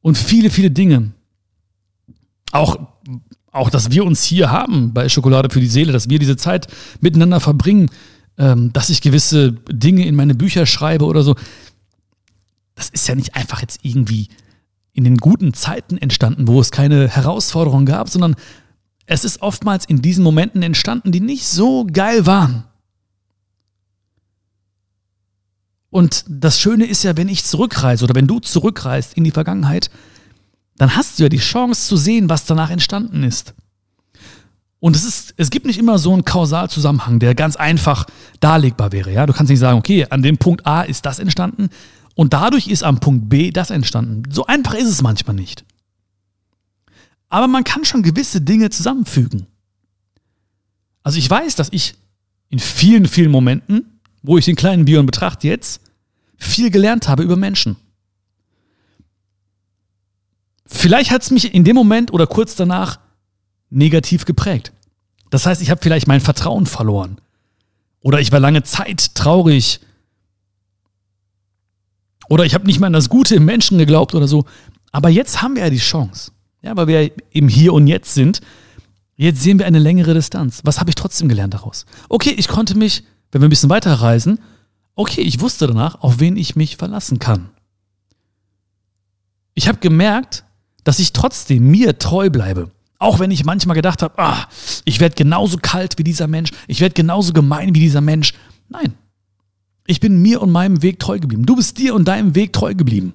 Und 0.00 0.16
viele, 0.16 0.50
viele 0.50 0.70
Dinge. 0.70 1.12
Auch, 2.52 2.76
auch, 3.52 3.70
dass 3.70 3.90
wir 3.90 4.04
uns 4.04 4.22
hier 4.22 4.50
haben 4.50 4.92
bei 4.92 5.08
Schokolade 5.08 5.50
für 5.50 5.60
die 5.60 5.66
Seele, 5.66 5.92
dass 5.92 6.08
wir 6.08 6.18
diese 6.18 6.36
Zeit 6.36 6.68
miteinander 7.00 7.40
verbringen, 7.40 7.90
ähm, 8.38 8.72
dass 8.72 8.90
ich 8.90 9.00
gewisse 9.00 9.52
Dinge 9.70 10.06
in 10.06 10.14
meine 10.14 10.34
Bücher 10.34 10.66
schreibe 10.66 11.06
oder 11.06 11.22
so 11.22 11.34
das 12.76 12.90
ist 12.90 13.08
ja 13.08 13.16
nicht 13.16 13.34
einfach 13.34 13.60
jetzt 13.60 13.80
irgendwie 13.82 14.28
in 14.92 15.02
den 15.02 15.16
guten 15.16 15.52
Zeiten 15.52 15.98
entstanden, 15.98 16.46
wo 16.46 16.60
es 16.60 16.70
keine 16.70 17.08
Herausforderungen 17.08 17.86
gab, 17.86 18.08
sondern 18.08 18.36
es 19.06 19.24
ist 19.24 19.42
oftmals 19.42 19.84
in 19.84 20.02
diesen 20.02 20.22
Momenten 20.22 20.62
entstanden, 20.62 21.10
die 21.10 21.20
nicht 21.20 21.46
so 21.46 21.86
geil 21.90 22.26
waren. 22.26 22.64
Und 25.90 26.24
das 26.28 26.60
Schöne 26.60 26.86
ist 26.86 27.02
ja, 27.04 27.16
wenn 27.16 27.28
ich 27.28 27.44
zurückreise 27.44 28.04
oder 28.04 28.14
wenn 28.14 28.26
du 28.26 28.40
zurückreist 28.40 29.14
in 29.14 29.24
die 29.24 29.30
Vergangenheit, 29.30 29.90
dann 30.78 30.96
hast 30.96 31.18
du 31.18 31.24
ja 31.24 31.28
die 31.28 31.38
Chance 31.38 31.88
zu 31.88 31.96
sehen, 31.96 32.28
was 32.28 32.44
danach 32.44 32.70
entstanden 32.70 33.22
ist. 33.22 33.54
Und 34.78 34.94
es, 34.94 35.04
ist, 35.04 35.34
es 35.36 35.50
gibt 35.50 35.66
nicht 35.66 35.78
immer 35.78 35.98
so 35.98 36.12
einen 36.12 36.24
Kausalzusammenhang, 36.24 37.18
der 37.18 37.34
ganz 37.34 37.56
einfach 37.56 38.06
darlegbar 38.40 38.92
wäre. 38.92 39.12
Ja? 39.12 39.26
Du 39.26 39.32
kannst 39.32 39.50
nicht 39.50 39.58
sagen, 39.58 39.78
okay, 39.78 40.06
an 40.10 40.22
dem 40.22 40.38
Punkt 40.38 40.66
A 40.66 40.82
ist 40.82 41.06
das 41.06 41.18
entstanden, 41.18 41.70
und 42.16 42.32
dadurch 42.32 42.66
ist 42.68 42.82
am 42.82 42.98
Punkt 42.98 43.28
B 43.28 43.50
das 43.50 43.70
entstanden. 43.70 44.22
So 44.32 44.46
einfach 44.46 44.74
ist 44.74 44.88
es 44.88 45.02
manchmal 45.02 45.36
nicht. 45.36 45.64
Aber 47.28 47.46
man 47.46 47.62
kann 47.62 47.84
schon 47.84 48.02
gewisse 48.02 48.40
Dinge 48.40 48.70
zusammenfügen. 48.70 49.46
Also 51.02 51.18
ich 51.18 51.28
weiß, 51.28 51.56
dass 51.56 51.68
ich 51.72 51.94
in 52.48 52.58
vielen, 52.58 53.06
vielen 53.06 53.30
Momenten, 53.30 54.00
wo 54.22 54.38
ich 54.38 54.46
den 54.46 54.56
kleinen 54.56 54.86
Björn 54.86 55.04
betrachte 55.04 55.46
jetzt, 55.46 55.82
viel 56.38 56.70
gelernt 56.70 57.06
habe 57.06 57.22
über 57.22 57.36
Menschen. 57.36 57.76
Vielleicht 60.66 61.10
hat 61.10 61.22
es 61.22 61.30
mich 61.30 61.54
in 61.54 61.64
dem 61.64 61.76
Moment 61.76 62.12
oder 62.12 62.26
kurz 62.26 62.56
danach 62.56 62.98
negativ 63.70 64.24
geprägt. 64.24 64.72
Das 65.30 65.46
heißt, 65.46 65.62
ich 65.62 65.70
habe 65.70 65.80
vielleicht 65.82 66.06
mein 66.06 66.20
Vertrauen 66.20 66.66
verloren. 66.66 67.20
Oder 68.00 68.20
ich 68.20 68.30
war 68.32 68.40
lange 68.40 68.62
Zeit 68.62 69.14
traurig, 69.14 69.80
oder 72.28 72.44
ich 72.44 72.54
habe 72.54 72.66
nicht 72.66 72.80
mal 72.80 72.88
an 72.88 72.92
das 72.92 73.08
Gute 73.08 73.36
im 73.36 73.44
Menschen 73.44 73.78
geglaubt 73.78 74.14
oder 74.14 74.28
so. 74.28 74.44
Aber 74.92 75.08
jetzt 75.08 75.42
haben 75.42 75.54
wir 75.54 75.64
ja 75.64 75.70
die 75.70 75.78
Chance. 75.78 76.32
Ja, 76.62 76.76
weil 76.76 76.88
wir 76.88 77.10
im 77.30 77.48
Hier 77.48 77.72
und 77.72 77.86
Jetzt 77.86 78.14
sind. 78.14 78.40
Jetzt 79.16 79.42
sehen 79.42 79.58
wir 79.58 79.66
eine 79.66 79.78
längere 79.78 80.14
Distanz. 80.14 80.60
Was 80.64 80.80
habe 80.80 80.90
ich 80.90 80.94
trotzdem 80.94 81.28
gelernt 81.28 81.54
daraus? 81.54 81.86
Okay, 82.08 82.34
ich 82.36 82.48
konnte 82.48 82.76
mich, 82.76 83.04
wenn 83.30 83.40
wir 83.40 83.48
ein 83.48 83.50
bisschen 83.50 83.70
weiter 83.70 83.92
reisen, 83.94 84.40
okay, 84.94 85.20
ich 85.20 85.40
wusste 85.40 85.66
danach, 85.66 86.02
auf 86.02 86.20
wen 86.20 86.36
ich 86.36 86.56
mich 86.56 86.76
verlassen 86.76 87.18
kann. 87.18 87.50
Ich 89.54 89.68
habe 89.68 89.78
gemerkt, 89.78 90.44
dass 90.86 91.00
ich 91.00 91.12
trotzdem 91.12 91.68
mir 91.68 91.98
treu 91.98 92.30
bleibe. 92.30 92.70
Auch 93.00 93.18
wenn 93.18 93.32
ich 93.32 93.44
manchmal 93.44 93.74
gedacht 93.74 94.02
habe, 94.02 94.14
ah, 94.18 94.46
ich 94.84 95.00
werde 95.00 95.16
genauso 95.16 95.58
kalt 95.60 95.98
wie 95.98 96.04
dieser 96.04 96.28
Mensch, 96.28 96.52
ich 96.68 96.80
werde 96.80 96.94
genauso 96.94 97.32
gemein 97.32 97.74
wie 97.74 97.80
dieser 97.80 98.00
Mensch. 98.00 98.34
Nein, 98.68 98.94
ich 99.88 99.98
bin 99.98 100.22
mir 100.22 100.40
und 100.40 100.52
meinem 100.52 100.82
Weg 100.82 101.00
treu 101.00 101.18
geblieben. 101.18 101.44
Du 101.44 101.56
bist 101.56 101.76
dir 101.78 101.92
und 101.92 102.06
deinem 102.06 102.36
Weg 102.36 102.52
treu 102.52 102.72
geblieben. 102.72 103.14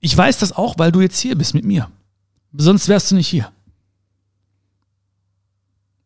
Ich 0.00 0.14
weiß 0.14 0.36
das 0.36 0.52
auch, 0.52 0.78
weil 0.78 0.92
du 0.92 1.00
jetzt 1.00 1.18
hier 1.18 1.34
bist 1.34 1.54
mit 1.54 1.64
mir. 1.64 1.90
Sonst 2.52 2.88
wärst 2.88 3.10
du 3.10 3.14
nicht 3.14 3.28
hier. 3.28 3.50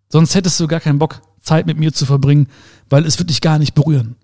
Sonst 0.09 0.37
hättest 0.37 0.61
du 0.61 0.69
gar 0.69 0.79
keinen 0.79 1.01
Bock, 1.01 1.21
Zeit 1.41 1.67
mit 1.67 1.79
mir 1.79 1.93
zu 1.93 2.07
verbringen, 2.07 2.47
weil 2.89 3.05
es 3.07 3.19
wird 3.19 3.29
dich 3.29 3.41
gar 3.41 3.59
nicht 3.59 3.75
berühren. 3.75 4.15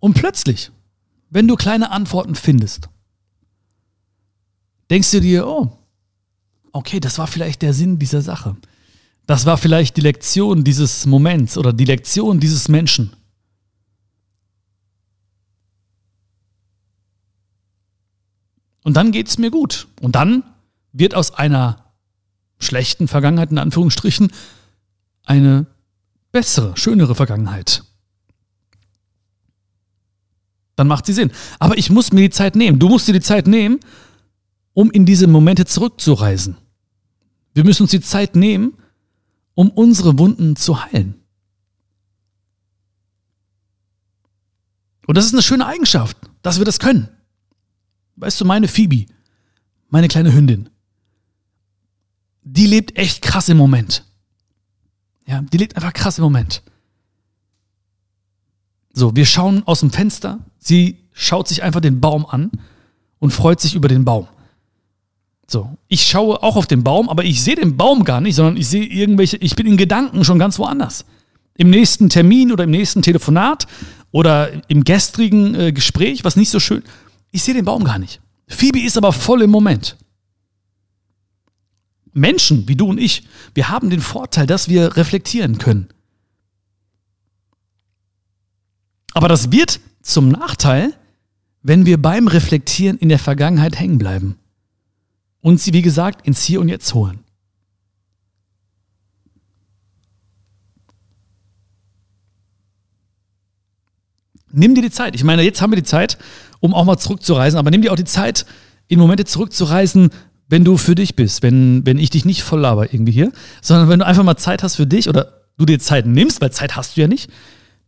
Und 0.00 0.14
plötzlich, 0.14 0.70
wenn 1.30 1.48
du 1.48 1.56
kleine 1.56 1.90
Antworten 1.90 2.34
findest, 2.34 2.88
denkst 4.90 5.10
du 5.10 5.20
dir, 5.20 5.46
oh, 5.46 5.70
okay, 6.72 7.00
das 7.00 7.18
war 7.18 7.26
vielleicht 7.26 7.62
der 7.62 7.74
Sinn 7.74 7.98
dieser 7.98 8.22
Sache. 8.22 8.56
Das 9.26 9.44
war 9.44 9.58
vielleicht 9.58 9.96
die 9.96 10.02
Lektion 10.02 10.64
dieses 10.64 11.04
Moments 11.04 11.58
oder 11.58 11.72
die 11.72 11.84
Lektion 11.84 12.40
dieses 12.40 12.68
Menschen. 12.68 13.12
Und 18.84 18.94
dann 18.94 19.12
geht 19.12 19.28
es 19.28 19.36
mir 19.36 19.50
gut. 19.50 19.86
Und 20.00 20.14
dann 20.14 20.44
wird 20.92 21.14
aus 21.14 21.34
einer 21.34 21.92
schlechten 22.58 23.06
Vergangenheit, 23.06 23.50
in 23.50 23.58
Anführungsstrichen, 23.58 24.32
eine 25.26 25.66
bessere, 26.32 26.74
schönere 26.76 27.14
Vergangenheit. 27.14 27.84
Dann 30.78 30.86
macht 30.86 31.06
sie 31.06 31.12
Sinn. 31.12 31.32
Aber 31.58 31.76
ich 31.76 31.90
muss 31.90 32.12
mir 32.12 32.20
die 32.20 32.30
Zeit 32.30 32.54
nehmen. 32.54 32.78
Du 32.78 32.88
musst 32.88 33.08
dir 33.08 33.12
die 33.12 33.20
Zeit 33.20 33.48
nehmen, 33.48 33.80
um 34.74 34.92
in 34.92 35.04
diese 35.04 35.26
Momente 35.26 35.64
zurückzureisen. 35.64 36.56
Wir 37.52 37.64
müssen 37.64 37.82
uns 37.82 37.90
die 37.90 38.00
Zeit 38.00 38.36
nehmen, 38.36 38.74
um 39.54 39.70
unsere 39.70 40.20
Wunden 40.20 40.54
zu 40.54 40.84
heilen. 40.84 41.16
Und 45.08 45.16
das 45.16 45.24
ist 45.24 45.32
eine 45.32 45.42
schöne 45.42 45.66
Eigenschaft, 45.66 46.16
dass 46.42 46.58
wir 46.58 46.64
das 46.64 46.78
können. 46.78 47.08
Weißt 48.14 48.40
du, 48.40 48.44
meine 48.44 48.68
Phoebe, 48.68 49.06
meine 49.88 50.06
kleine 50.06 50.32
Hündin, 50.32 50.70
die 52.44 52.68
lebt 52.68 52.96
echt 52.96 53.20
krass 53.20 53.48
im 53.48 53.56
Moment. 53.56 54.04
Ja, 55.26 55.42
die 55.42 55.56
lebt 55.56 55.74
einfach 55.74 55.92
krass 55.92 56.18
im 56.18 56.24
Moment. 56.24 56.62
So, 58.92 59.14
wir 59.14 59.26
schauen 59.26 59.62
aus 59.66 59.80
dem 59.80 59.90
Fenster, 59.90 60.40
sie 60.58 60.98
schaut 61.12 61.48
sich 61.48 61.62
einfach 61.62 61.80
den 61.80 62.00
Baum 62.00 62.26
an 62.26 62.50
und 63.18 63.32
freut 63.32 63.60
sich 63.60 63.74
über 63.74 63.88
den 63.88 64.04
Baum. 64.04 64.28
So, 65.46 65.76
ich 65.88 66.06
schaue 66.06 66.42
auch 66.42 66.56
auf 66.56 66.66
den 66.66 66.84
Baum, 66.84 67.08
aber 67.08 67.24
ich 67.24 67.42
sehe 67.42 67.56
den 67.56 67.76
Baum 67.76 68.04
gar 68.04 68.20
nicht, 68.20 68.34
sondern 68.34 68.56
ich 68.56 68.68
sehe 68.68 68.84
irgendwelche, 68.84 69.38
ich 69.38 69.56
bin 69.56 69.66
in 69.66 69.76
Gedanken 69.76 70.24
schon 70.24 70.38
ganz 70.38 70.58
woanders. 70.58 71.06
Im 71.56 71.70
nächsten 71.70 72.08
Termin 72.08 72.52
oder 72.52 72.64
im 72.64 72.70
nächsten 72.70 73.02
Telefonat 73.02 73.66
oder 74.10 74.50
im 74.68 74.84
gestrigen 74.84 75.54
äh, 75.54 75.72
Gespräch, 75.72 76.24
was 76.24 76.36
nicht 76.36 76.50
so 76.50 76.60
schön, 76.60 76.82
ich 77.30 77.42
sehe 77.42 77.54
den 77.54 77.64
Baum 77.64 77.84
gar 77.84 77.98
nicht. 77.98 78.20
Phoebe 78.46 78.80
ist 78.80 78.96
aber 78.96 79.12
voll 79.12 79.42
im 79.42 79.50
Moment. 79.50 79.96
Menschen 82.12 82.68
wie 82.68 82.76
du 82.76 82.86
und 82.88 82.98
ich, 82.98 83.24
wir 83.54 83.68
haben 83.68 83.90
den 83.90 84.00
Vorteil, 84.00 84.46
dass 84.46 84.68
wir 84.68 84.96
reflektieren 84.96 85.58
können. 85.58 85.88
Aber 89.18 89.26
das 89.26 89.50
wird 89.50 89.80
zum 90.00 90.28
Nachteil, 90.28 90.94
wenn 91.64 91.86
wir 91.86 92.00
beim 92.00 92.28
Reflektieren 92.28 92.96
in 92.98 93.08
der 93.08 93.18
Vergangenheit 93.18 93.76
hängen 93.76 93.98
bleiben 93.98 94.36
und 95.40 95.60
sie, 95.60 95.72
wie 95.72 95.82
gesagt, 95.82 96.24
ins 96.24 96.44
Hier 96.44 96.60
und 96.60 96.68
Jetzt 96.68 96.94
holen. 96.94 97.18
Nimm 104.52 104.76
dir 104.76 104.82
die 104.82 104.90
Zeit. 104.92 105.16
Ich 105.16 105.24
meine, 105.24 105.42
jetzt 105.42 105.60
haben 105.60 105.72
wir 105.72 105.76
die 105.76 105.82
Zeit, 105.82 106.16
um 106.60 106.72
auch 106.72 106.84
mal 106.84 106.96
zurückzureisen, 106.96 107.58
aber 107.58 107.72
nimm 107.72 107.82
dir 107.82 107.90
auch 107.90 107.96
die 107.96 108.04
Zeit, 108.04 108.46
in 108.86 109.00
Momente 109.00 109.24
zurückzureisen, 109.24 110.10
wenn 110.48 110.62
du 110.62 110.76
für 110.76 110.94
dich 110.94 111.16
bist, 111.16 111.42
wenn, 111.42 111.84
wenn 111.84 111.98
ich 111.98 112.10
dich 112.10 112.24
nicht 112.24 112.44
voll 112.44 112.60
laber 112.60 112.94
irgendwie 112.94 113.10
hier, 113.10 113.32
sondern 113.62 113.88
wenn 113.88 113.98
du 113.98 114.06
einfach 114.06 114.22
mal 114.22 114.36
Zeit 114.36 114.62
hast 114.62 114.76
für 114.76 114.86
dich 114.86 115.08
oder 115.08 115.42
du 115.56 115.66
dir 115.66 115.80
Zeit 115.80 116.06
nimmst, 116.06 116.40
weil 116.40 116.52
Zeit 116.52 116.76
hast 116.76 116.96
du 116.96 117.00
ja 117.00 117.08
nicht. 117.08 117.28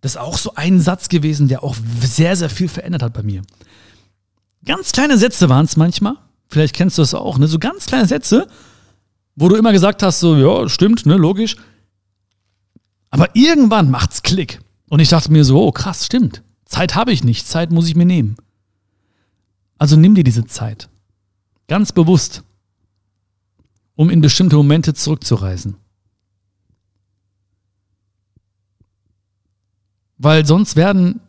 Das 0.01 0.13
ist 0.13 0.17
auch 0.17 0.39
so 0.39 0.55
ein 0.55 0.81
Satz 0.81 1.09
gewesen, 1.09 1.49
der 1.49 1.63
auch 1.63 1.77
sehr, 2.03 2.37
sehr 2.37 2.51
viel 2.51 2.69
verändert 2.69 3.03
hat 3.03 3.13
bei 3.13 3.23
mir. 3.23 3.43
Ganz 4.65 4.93
kleine 4.93 5.19
Sätze 5.19 5.49
waren 5.49 5.65
es 5.65 5.77
manchmal, 5.77 6.17
Vielleicht 6.51 6.75
kennst 6.75 6.99
du 6.99 7.03
das 7.03 7.15
auch, 7.15 7.39
ne? 7.39 7.47
So 7.47 7.61
ganz 7.61 7.87
kleine 7.87 8.07
Sätze, 8.07 8.49
wo 9.37 9.49
du 9.49 9.55
immer 9.55 9.73
gesagt 9.73 10.03
hast, 10.03 10.19
so, 10.19 10.37
ja, 10.37 10.69
stimmt, 10.69 11.07
ne, 11.07 11.15
logisch. 11.15 11.57
Aber 13.11 13.29
irgendwann 13.35 13.91
macht's 13.91 14.23
Klick. 14.23 14.61
Und 14.89 14.99
ich 14.99 15.09
dachte 15.09 15.31
mir 15.31 15.45
so, 15.45 15.63
oh 15.63 15.71
krass, 15.71 16.07
stimmt. 16.07 16.43
Zeit 16.65 16.97
habe 16.97 17.13
ich 17.13 17.23
nicht, 17.23 17.47
Zeit 17.47 17.71
muss 17.71 17.89
ich 17.89 17.95
mir 17.95 18.05
nehmen. 18.05 18.37
Also 19.79 19.97
nimm 19.97 20.17
dir 20.17 20.25
diese 20.25 20.45
Zeit. 20.45 20.89
Ganz 21.69 21.93
bewusst. 21.93 22.43
Um 23.95 24.11
in 24.11 24.21
bestimmte 24.21 24.57
Momente 24.57 24.93
zurückzureisen. 24.93 25.77
Weil 30.23 30.45
sonst 30.45 30.77
werden 30.77 31.21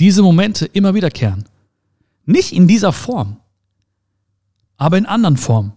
diese 0.00 0.20
Momente 0.22 0.66
immer 0.66 0.94
wiederkehren. 0.94 1.44
Nicht 2.26 2.52
in 2.52 2.66
dieser 2.66 2.92
Form, 2.92 3.36
aber 4.76 4.98
in 4.98 5.06
anderen 5.06 5.36
Formen. 5.36 5.72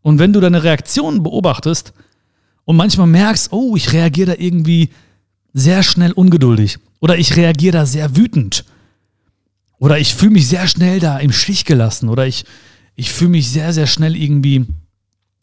Und 0.00 0.18
wenn 0.18 0.32
du 0.32 0.40
deine 0.40 0.62
Reaktionen 0.62 1.22
beobachtest 1.22 1.92
und 2.64 2.76
manchmal 2.76 3.08
merkst, 3.08 3.52
oh, 3.52 3.76
ich 3.76 3.92
reagiere 3.92 4.32
da 4.32 4.42
irgendwie 4.42 4.88
sehr 5.52 5.82
schnell 5.82 6.12
ungeduldig 6.12 6.78
oder 7.00 7.18
ich 7.18 7.36
reagiere 7.36 7.72
da 7.72 7.84
sehr 7.84 8.16
wütend 8.16 8.64
oder 9.78 9.98
ich 9.98 10.14
fühle 10.14 10.32
mich 10.32 10.48
sehr 10.48 10.66
schnell 10.66 10.98
da 10.98 11.18
im 11.18 11.30
Stich 11.30 11.66
gelassen 11.66 12.08
oder 12.08 12.26
ich, 12.26 12.46
ich 12.96 13.12
fühle 13.12 13.32
mich 13.32 13.50
sehr, 13.50 13.74
sehr 13.74 13.86
schnell 13.86 14.16
irgendwie 14.16 14.64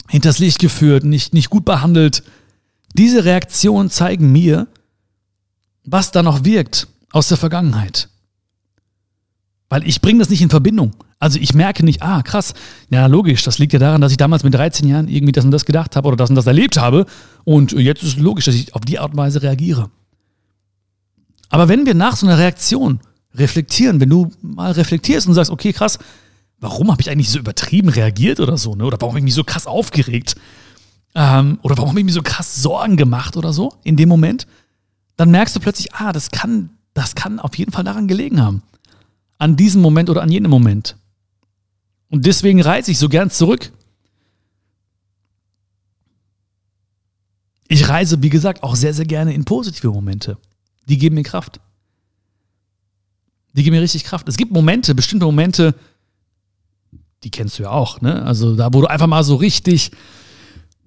hinters 0.08 0.40
Licht 0.40 0.58
geführt, 0.58 1.04
nicht, 1.04 1.36
nicht 1.36 1.52
gut 1.52 1.64
behandelt. 1.64 2.24
Diese 2.94 3.26
Reaktionen 3.26 3.90
zeigen 3.90 4.32
mir, 4.32 4.68
was 5.84 6.12
da 6.12 6.24
noch 6.24 6.44
wirkt 6.44 6.88
aus 7.12 7.28
der 7.28 7.38
Vergangenheit. 7.38 8.10
Weil 9.70 9.88
ich 9.88 10.02
bringe 10.02 10.20
das 10.20 10.30
nicht 10.30 10.42
in 10.42 10.50
Verbindung. 10.50 10.96
Also 11.20 11.38
ich 11.40 11.54
merke 11.54 11.84
nicht, 11.84 12.02
ah, 12.02 12.22
krass, 12.24 12.54
ja, 12.90 13.06
logisch, 13.08 13.44
das 13.44 13.60
liegt 13.60 13.74
ja 13.74 13.80
daran, 13.80 14.00
dass 14.00 14.12
ich 14.12 14.18
damals 14.18 14.44
mit 14.44 14.54
13 14.54 14.88
Jahren 14.88 15.08
irgendwie 15.10 15.34
das 15.34 15.44
und 15.44 15.52
das 15.52 15.66
gedacht 15.66 15.96
habe 15.96 16.08
oder 16.08 16.18
das 16.18 16.30
und 16.30 16.36
das 16.36 16.48
erlebt 16.48 16.78
habe. 16.78 17.06
Und 17.44 17.74
jetzt 17.74 18.04
ist 18.04 18.14
es 18.14 18.18
logisch, 18.18 18.46
dass 18.46 18.56
ich 18.56 18.74
auf 18.74 18.82
die 18.82 19.00
Art 19.00 19.12
und 19.12 19.18
Weise 19.18 19.42
reagiere. 19.42 19.90
Aber 21.50 21.68
wenn 21.68 21.86
wir 21.86 21.94
nach 21.94 22.16
so 22.16 22.26
einer 22.26 22.38
Reaktion 22.38 23.00
reflektieren, 23.36 24.00
wenn 24.00 24.10
du 24.10 24.32
mal 24.42 24.72
reflektierst 24.72 25.28
und 25.28 25.34
sagst, 25.34 25.52
okay, 25.52 25.74
krass, 25.74 26.00
warum 26.60 26.92
habe 26.92 27.02
ich 27.02 27.10
eigentlich 27.10 27.30
so 27.30 27.40
übertrieben 27.40 27.90
reagiert 27.90 28.40
oder 28.40 28.58
so, 28.58 28.76
ne? 28.76 28.86
Oder 28.86 28.98
warum 29.00 29.14
habe 29.14 29.20
ich 29.20 29.26
mich 29.26 29.34
so 29.34 29.44
krass 29.44 29.68
aufgeregt? 29.68 30.36
Ähm, 31.16 31.60
oder 31.62 31.78
warum 31.78 31.90
habe 31.90 32.00
ich 32.00 32.06
mir 32.06 32.12
so 32.12 32.22
krass 32.22 32.62
Sorgen 32.62 32.98
gemacht 32.98 33.38
oder 33.38 33.54
so 33.54 33.74
in 33.84 33.96
dem 33.96 34.10
Moment? 34.10 34.48
Dann 35.16 35.32
merkst 35.32 35.56
du 35.56 35.60
plötzlich, 35.60 35.94
ah, 35.94 36.14
das 36.14 36.32
kann, 36.32 36.70
das 36.94 37.16
kann 37.16 37.40
auf 37.40 37.58
jeden 37.58 37.72
Fall 37.72 37.84
daran 37.84 38.08
gelegen 38.08 38.42
haben. 38.42 38.62
An 39.38 39.56
diesem 39.56 39.82
Moment 39.82 40.10
oder 40.10 40.22
an 40.22 40.32
jenem 40.32 40.52
Moment. 40.52 40.96
Und 42.10 42.26
deswegen 42.26 42.62
reise 42.62 42.92
ich 42.92 43.00
so 43.00 43.10
gern 43.10 43.30
zurück. 43.30 43.72
Ich 47.68 47.88
reise, 47.88 48.22
wie 48.24 48.30
gesagt, 48.30 48.64
auch 48.64 48.76
sehr, 48.76 48.94
sehr 48.94 49.06
gerne 49.06 49.34
in 49.34 49.46
positive 49.46 49.92
Momente. 49.92 50.38
Die 50.88 50.98
geben 50.98 51.16
mir 51.16 51.24
Kraft. 51.24 51.60
Die 53.54 53.64
geben 53.64 53.76
mir 53.76 53.82
richtig 53.82 54.04
Kraft. 54.04 54.28
Es 54.28 54.38
gibt 54.38 54.52
Momente, 54.52 54.96
bestimmte 54.96 55.26
Momente, 55.26 55.76
die 57.24 57.30
kennst 57.30 57.60
du 57.60 57.64
ja 57.64 57.70
auch, 57.70 58.02
ne? 58.02 58.24
Also 58.24 58.56
da, 58.56 58.74
wo 58.74 58.82
du 58.82 58.88
einfach 58.88 59.08
mal 59.08 59.24
so 59.24 59.36
richtig, 59.36 59.92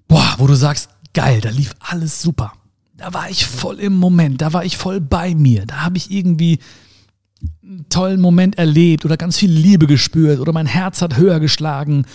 boah, 0.07 0.35
wo 0.37 0.47
du 0.47 0.55
sagst, 0.55 0.89
geil, 1.13 1.41
da 1.41 1.49
lief 1.49 1.75
alles 1.79 2.21
super. 2.21 2.53
Da 2.95 3.13
war 3.13 3.29
ich 3.29 3.45
voll 3.45 3.79
im 3.79 3.95
Moment, 3.95 4.41
da 4.41 4.53
war 4.53 4.63
ich 4.63 4.77
voll 4.77 5.01
bei 5.01 5.35
mir. 5.35 5.65
Da 5.65 5.81
habe 5.81 5.97
ich 5.97 6.11
irgendwie 6.11 6.59
einen 7.61 7.85
tollen 7.89 8.21
Moment 8.21 8.57
erlebt 8.57 9.05
oder 9.05 9.17
ganz 9.17 9.37
viel 9.37 9.51
Liebe 9.51 9.87
gespürt 9.87 10.39
oder 10.39 10.53
mein 10.53 10.67
Herz 10.67 11.01
hat 11.01 11.17
höher 11.17 11.39
geschlagen 11.39 12.05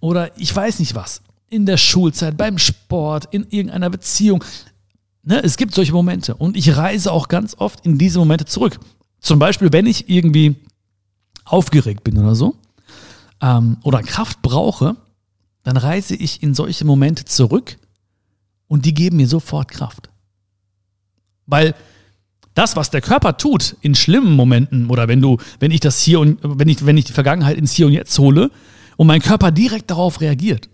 oder 0.00 0.36
ich 0.38 0.54
weiß 0.54 0.78
nicht 0.78 0.94
was. 0.94 1.22
In 1.50 1.66
der 1.66 1.76
Schulzeit, 1.76 2.36
beim 2.36 2.58
Sport, 2.58 3.28
in 3.32 3.46
irgendeiner 3.50 3.90
Beziehung. 3.90 4.44
Ne, 5.22 5.42
es 5.42 5.56
gibt 5.56 5.74
solche 5.74 5.92
Momente 5.92 6.34
und 6.34 6.56
ich 6.56 6.76
reise 6.76 7.12
auch 7.12 7.28
ganz 7.28 7.54
oft 7.58 7.84
in 7.84 7.98
diese 7.98 8.18
Momente 8.18 8.44
zurück. 8.44 8.78
Zum 9.20 9.38
Beispiel, 9.38 9.72
wenn 9.72 9.86
ich 9.86 10.08
irgendwie 10.08 10.56
aufgeregt 11.44 12.04
bin 12.04 12.18
oder 12.18 12.34
so 12.34 12.56
ähm, 13.42 13.78
oder 13.82 14.02
Kraft 14.02 14.42
brauche, 14.42 14.96
dann 15.62 15.76
reise 15.76 16.14
ich 16.14 16.42
in 16.42 16.54
solche 16.54 16.84
Momente 16.84 17.24
zurück 17.24 17.76
und 18.68 18.84
die 18.84 18.94
geben 18.94 19.16
mir 19.16 19.28
sofort 19.28 19.70
Kraft. 19.70 20.10
Weil 21.46 21.74
das, 22.54 22.76
was 22.76 22.90
der 22.90 23.00
Körper 23.00 23.36
tut 23.36 23.76
in 23.80 23.94
schlimmen 23.94 24.34
Momenten 24.34 24.90
oder 24.90 25.08
wenn 25.08 25.22
du, 25.22 25.38
wenn 25.60 25.70
ich 25.70 25.80
das 25.80 26.00
hier 26.02 26.20
und 26.20 26.38
wenn 26.42 26.68
ich, 26.68 26.84
wenn 26.84 26.96
ich 26.96 27.04
die 27.04 27.12
Vergangenheit 27.12 27.56
ins 27.56 27.72
Hier 27.72 27.86
und 27.86 27.92
Jetzt 27.92 28.18
hole 28.18 28.50
und 28.96 29.06
mein 29.06 29.22
Körper 29.22 29.50
direkt 29.50 29.90
darauf 29.90 30.20
reagiert, 30.20 30.68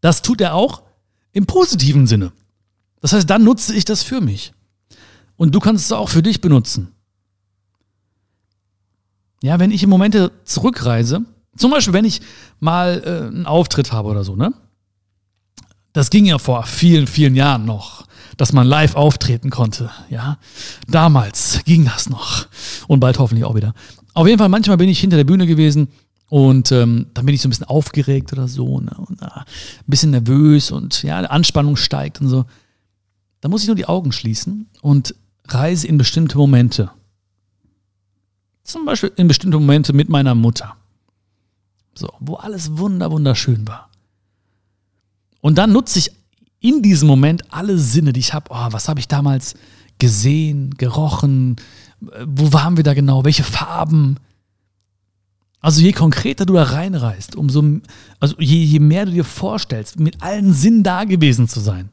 das 0.00 0.22
tut 0.22 0.40
er 0.40 0.54
auch 0.54 0.82
im 1.32 1.46
positiven 1.46 2.06
Sinne. 2.06 2.32
Das 3.00 3.12
heißt, 3.12 3.30
dann 3.30 3.44
nutze 3.44 3.74
ich 3.74 3.84
das 3.84 4.02
für 4.02 4.20
mich. 4.20 4.52
Und 5.36 5.54
du 5.54 5.60
kannst 5.60 5.84
es 5.84 5.92
auch 5.92 6.08
für 6.08 6.22
dich 6.22 6.40
benutzen. 6.40 6.92
Ja, 9.42 9.58
wenn 9.58 9.70
ich 9.70 9.82
in 9.82 9.88
Momente 9.88 10.30
zurückreise, 10.44 11.24
zum 11.56 11.70
Beispiel, 11.70 11.92
wenn 11.92 12.04
ich 12.04 12.20
mal 12.60 13.02
äh, 13.04 13.26
einen 13.26 13.46
Auftritt 13.46 13.92
habe 13.92 14.08
oder 14.08 14.24
so, 14.24 14.36
ne? 14.36 14.52
Das 15.92 16.08
ging 16.08 16.24
ja 16.24 16.38
vor 16.38 16.64
vielen, 16.64 17.06
vielen 17.06 17.36
Jahren 17.36 17.66
noch 17.66 18.06
dass 18.36 18.52
man 18.52 18.66
live 18.66 18.94
auftreten 18.94 19.50
konnte. 19.50 19.90
Ja, 20.10 20.38
damals 20.88 21.60
ging 21.64 21.84
das 21.84 22.08
noch 22.08 22.46
und 22.88 23.00
bald 23.00 23.18
hoffentlich 23.18 23.44
auch 23.44 23.54
wieder. 23.54 23.74
Auf 24.14 24.26
jeden 24.26 24.38
Fall, 24.38 24.48
manchmal 24.48 24.76
bin 24.76 24.88
ich 24.88 25.00
hinter 25.00 25.16
der 25.16 25.24
Bühne 25.24 25.46
gewesen 25.46 25.88
und 26.28 26.72
ähm, 26.72 27.06
dann 27.14 27.26
bin 27.26 27.34
ich 27.34 27.42
so 27.42 27.48
ein 27.48 27.50
bisschen 27.50 27.66
aufgeregt 27.66 28.32
oder 28.32 28.48
so 28.48 28.80
ne? 28.80 28.94
und 28.96 29.20
äh, 29.22 29.26
ein 29.26 29.44
bisschen 29.86 30.10
nervös 30.10 30.70
und 30.70 31.02
ja, 31.02 31.20
Anspannung 31.20 31.76
steigt 31.76 32.20
und 32.20 32.28
so. 32.28 32.44
Da 33.40 33.48
muss 33.48 33.62
ich 33.62 33.68
nur 33.68 33.76
die 33.76 33.86
Augen 33.86 34.12
schließen 34.12 34.68
und 34.80 35.14
reise 35.48 35.86
in 35.86 35.98
bestimmte 35.98 36.38
Momente. 36.38 36.90
Zum 38.62 38.84
Beispiel 38.84 39.12
in 39.16 39.26
bestimmte 39.26 39.58
Momente 39.58 39.92
mit 39.92 40.08
meiner 40.08 40.34
Mutter. 40.34 40.76
So, 41.94 42.12
wo 42.20 42.34
alles 42.34 42.78
wunder, 42.78 43.10
wunderschön 43.10 43.66
war. 43.68 43.90
Und 45.40 45.58
dann 45.58 45.72
nutze 45.72 45.98
ich 45.98 46.12
in 46.60 46.82
diesem 46.82 47.08
Moment 47.08 47.52
alle 47.52 47.78
Sinne, 47.78 48.12
die 48.12 48.20
ich 48.20 48.32
habe, 48.32 48.46
oh, 48.50 48.68
was 48.70 48.88
habe 48.88 49.00
ich 49.00 49.08
damals 49.08 49.54
gesehen, 49.98 50.70
gerochen, 50.76 51.56
wo 52.00 52.52
waren 52.52 52.76
wir 52.76 52.84
da 52.84 52.94
genau, 52.94 53.24
welche 53.24 53.44
Farben. 53.44 54.16
Also 55.60 55.80
je 55.80 55.92
konkreter 55.92 56.46
du 56.46 56.54
da 56.54 56.64
reinreist, 56.64 57.36
umso, 57.36 57.62
also 58.18 58.36
je, 58.38 58.64
je 58.64 58.80
mehr 58.80 59.06
du 59.06 59.12
dir 59.12 59.24
vorstellst, 59.24 59.98
mit 60.00 60.22
allen 60.22 60.52
Sinnen 60.52 60.82
da 60.82 61.04
gewesen 61.04 61.48
zu 61.48 61.60
sein. 61.60 61.90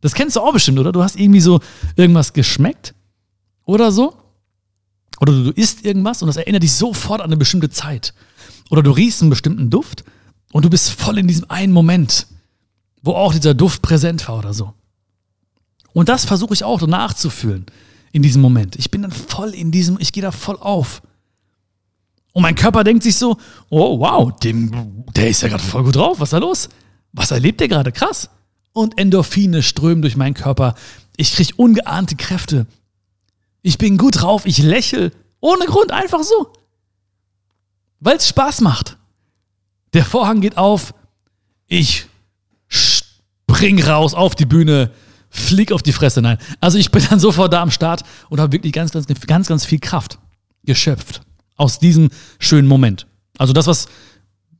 Das 0.00 0.14
kennst 0.14 0.36
du 0.36 0.40
auch 0.40 0.52
bestimmt, 0.52 0.78
oder? 0.78 0.92
Du 0.92 1.02
hast 1.02 1.18
irgendwie 1.18 1.40
so 1.40 1.60
irgendwas 1.96 2.32
geschmeckt 2.32 2.94
oder 3.64 3.90
so. 3.90 4.14
Oder 5.20 5.32
du 5.32 5.50
isst 5.50 5.84
irgendwas 5.84 6.22
und 6.22 6.26
das 6.26 6.36
erinnert 6.36 6.62
dich 6.62 6.72
sofort 6.72 7.20
an 7.20 7.26
eine 7.26 7.36
bestimmte 7.36 7.70
Zeit. 7.70 8.12
Oder 8.70 8.82
du 8.82 8.90
riechst 8.90 9.20
einen 9.20 9.30
bestimmten 9.30 9.70
Duft 9.70 10.04
und 10.52 10.64
du 10.64 10.70
bist 10.70 10.90
voll 10.90 11.18
in 11.18 11.28
diesem 11.28 11.50
einen 11.50 11.72
Moment 11.72 12.26
wo 13.04 13.12
auch 13.12 13.34
dieser 13.34 13.54
Duft 13.54 13.82
präsent 13.82 14.26
war 14.28 14.38
oder 14.38 14.54
so. 14.54 14.72
Und 15.92 16.08
das 16.08 16.24
versuche 16.24 16.54
ich 16.54 16.64
auch 16.64 16.80
nachzufühlen 16.86 17.66
in 18.12 18.22
diesem 18.22 18.40
Moment. 18.40 18.76
Ich 18.76 18.90
bin 18.90 19.02
dann 19.02 19.12
voll 19.12 19.50
in 19.50 19.70
diesem, 19.70 19.98
ich 20.00 20.12
gehe 20.12 20.22
da 20.22 20.32
voll 20.32 20.56
auf. 20.58 21.02
Und 22.32 22.42
mein 22.42 22.54
Körper 22.54 22.82
denkt 22.82 23.02
sich 23.02 23.16
so, 23.16 23.36
oh 23.68 24.00
wow, 24.00 24.32
dem, 24.32 25.04
der 25.14 25.28
ist 25.28 25.42
ja 25.42 25.48
gerade 25.48 25.62
voll 25.62 25.84
gut 25.84 25.96
drauf, 25.96 26.18
was 26.18 26.28
ist 26.28 26.32
da 26.32 26.38
los? 26.38 26.68
Was 27.12 27.30
erlebt 27.30 27.60
der 27.60 27.68
gerade? 27.68 27.92
Krass. 27.92 28.30
Und 28.72 28.98
Endorphine 28.98 29.62
strömen 29.62 30.00
durch 30.00 30.16
meinen 30.16 30.34
Körper. 30.34 30.74
Ich 31.16 31.34
kriege 31.34 31.54
ungeahnte 31.56 32.16
Kräfte. 32.16 32.66
Ich 33.60 33.76
bin 33.76 33.98
gut 33.98 34.22
drauf, 34.22 34.46
ich 34.46 34.58
lächle. 34.58 35.12
Ohne 35.40 35.66
Grund, 35.66 35.92
einfach 35.92 36.22
so. 36.22 36.52
Weil 38.04 38.18
es 38.18 38.28
Spaß 38.28 38.60
macht. 38.60 38.98
Der 39.94 40.04
Vorhang 40.04 40.42
geht 40.42 40.58
auf. 40.58 40.92
Ich 41.66 42.06
spring 42.68 43.82
raus 43.82 44.12
auf 44.12 44.34
die 44.34 44.44
Bühne, 44.44 44.90
flieg 45.30 45.72
auf 45.72 45.82
die 45.82 45.92
Fresse. 45.92 46.20
Nein. 46.20 46.36
Also 46.60 46.76
ich 46.76 46.90
bin 46.90 47.02
dann 47.08 47.18
sofort 47.18 47.54
da 47.54 47.62
am 47.62 47.70
Start 47.70 48.02
und 48.28 48.40
habe 48.40 48.52
wirklich 48.52 48.74
ganz, 48.74 48.92
ganz, 48.92 49.06
ganz, 49.06 49.48
ganz 49.48 49.64
viel 49.64 49.78
Kraft 49.78 50.18
geschöpft 50.64 51.22
aus 51.56 51.78
diesem 51.78 52.10
schönen 52.38 52.68
Moment. 52.68 53.06
Also 53.38 53.54
das, 53.54 53.66
was 53.66 53.88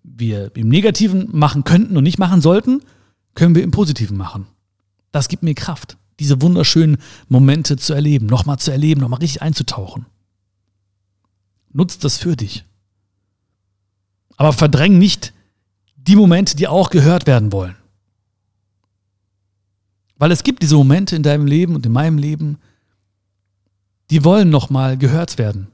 wir 0.03 0.51
im 0.57 0.71
Negativen 0.71 1.29
machen 1.31 1.65
könnten 1.65 1.99
und 1.99 2.05
nicht 2.05 2.19
machen 2.19 2.41
sollten, 2.41 2.81
können 3.35 3.55
wir 3.55 3.63
im 3.63 3.73
Positiven 3.73 4.17
machen. 4.17 4.47
Das 5.13 5.29
gibt 5.29 5.43
mir 5.43 5.55
Kraft, 5.55 5.99
diese 6.19 6.41
wunderschönen 6.41 6.97
Momente 7.29 7.77
zu 7.77 7.93
erleben, 7.93 8.25
nochmal 8.25 8.59
zu 8.59 8.71
erleben, 8.71 9.03
nochmal 9.03 9.21
richtig 9.21 9.43
einzutauchen. 9.43 10.07
Nutzt 11.73 12.05
das 12.05 12.17
für 12.17 12.37
dich. 12.37 12.65
Aber 14.37 14.53
verdräng 14.53 14.99
nicht 14.99 15.33
die 15.97 16.17
Momente, 16.17 16.57
die 16.57 16.69
auch 16.69 16.91
gehört 16.91 17.27
werden 17.27 17.53
wollen. 17.53 17.77
Weil 20.17 20.33
es 20.33 20.43
gibt 20.43 20.63
diese 20.63 20.77
Momente 20.77 21.17
in 21.17 21.23
deinem 21.23 21.47
Leben 21.47 21.75
und 21.75 21.87
in 21.87 21.93
meinem 21.93 22.19
Leben, 22.19 22.59
die 24.11 24.25
wollen 24.25 24.51
nochmal 24.51 24.97
gehört 24.97 25.39
werden. 25.39 25.69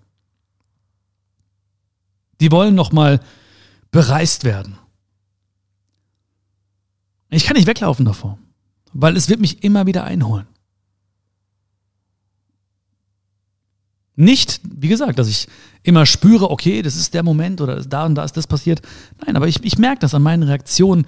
Die 2.41 2.51
wollen 2.51 2.75
nochmal 2.75 3.21
bereist 3.91 4.45
werden. 4.45 4.79
Ich 7.29 7.45
kann 7.45 7.57
nicht 7.57 7.67
weglaufen 7.67 8.05
davor, 8.05 8.39
weil 8.93 9.17
es 9.17 9.29
wird 9.29 9.41
mich 9.41 9.63
immer 9.63 9.87
wieder 9.87 10.05
einholen. 10.05 10.47
Nicht, 14.21 14.61
wie 14.63 14.89
gesagt, 14.89 15.19
dass 15.19 15.29
ich 15.29 15.49
immer 15.83 16.05
spüre, 16.05 16.51
okay, 16.51 16.83
das 16.83 16.95
ist 16.95 17.15
der 17.15 17.23
Moment 17.23 17.63
oder 17.63 17.83
da 17.83 18.05
und 18.05 18.17
da 18.17 18.23
ist 18.23 18.37
das 18.37 18.47
passiert. 18.47 18.83
Nein, 19.25 19.35
aber 19.35 19.49
ich, 19.49 19.65
ich 19.65 19.79
merke 19.79 20.01
das 20.01 20.13
an 20.13 20.21
meinen 20.21 20.43
Reaktionen 20.43 21.07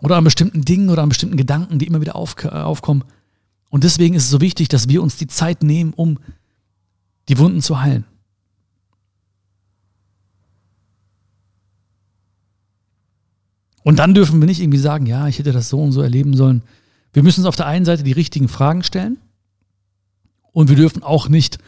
oder 0.00 0.16
an 0.16 0.24
bestimmten 0.24 0.62
Dingen 0.62 0.88
oder 0.88 1.02
an 1.02 1.10
bestimmten 1.10 1.36
Gedanken, 1.36 1.78
die 1.78 1.86
immer 1.86 2.00
wieder 2.00 2.16
auf, 2.16 2.42
äh, 2.42 2.48
aufkommen. 2.48 3.04
Und 3.68 3.84
deswegen 3.84 4.14
ist 4.14 4.24
es 4.24 4.30
so 4.30 4.40
wichtig, 4.40 4.68
dass 4.68 4.88
wir 4.88 5.02
uns 5.02 5.18
die 5.18 5.26
Zeit 5.26 5.62
nehmen, 5.62 5.92
um 5.92 6.18
die 7.28 7.36
Wunden 7.36 7.60
zu 7.60 7.82
heilen. 7.82 8.06
Und 13.82 13.98
dann 13.98 14.14
dürfen 14.14 14.40
wir 14.40 14.46
nicht 14.46 14.62
irgendwie 14.62 14.78
sagen, 14.78 15.04
ja, 15.04 15.28
ich 15.28 15.38
hätte 15.38 15.52
das 15.52 15.68
so 15.68 15.78
und 15.78 15.92
so 15.92 16.00
erleben 16.00 16.34
sollen. 16.34 16.62
Wir 17.12 17.22
müssen 17.22 17.40
uns 17.40 17.48
auf 17.48 17.56
der 17.56 17.66
einen 17.66 17.84
Seite 17.84 18.02
die 18.02 18.12
richtigen 18.12 18.48
Fragen 18.48 18.82
stellen 18.82 19.18
und 20.52 20.70
wir 20.70 20.76
dürfen 20.76 21.02
auch 21.02 21.28
nicht 21.28 21.58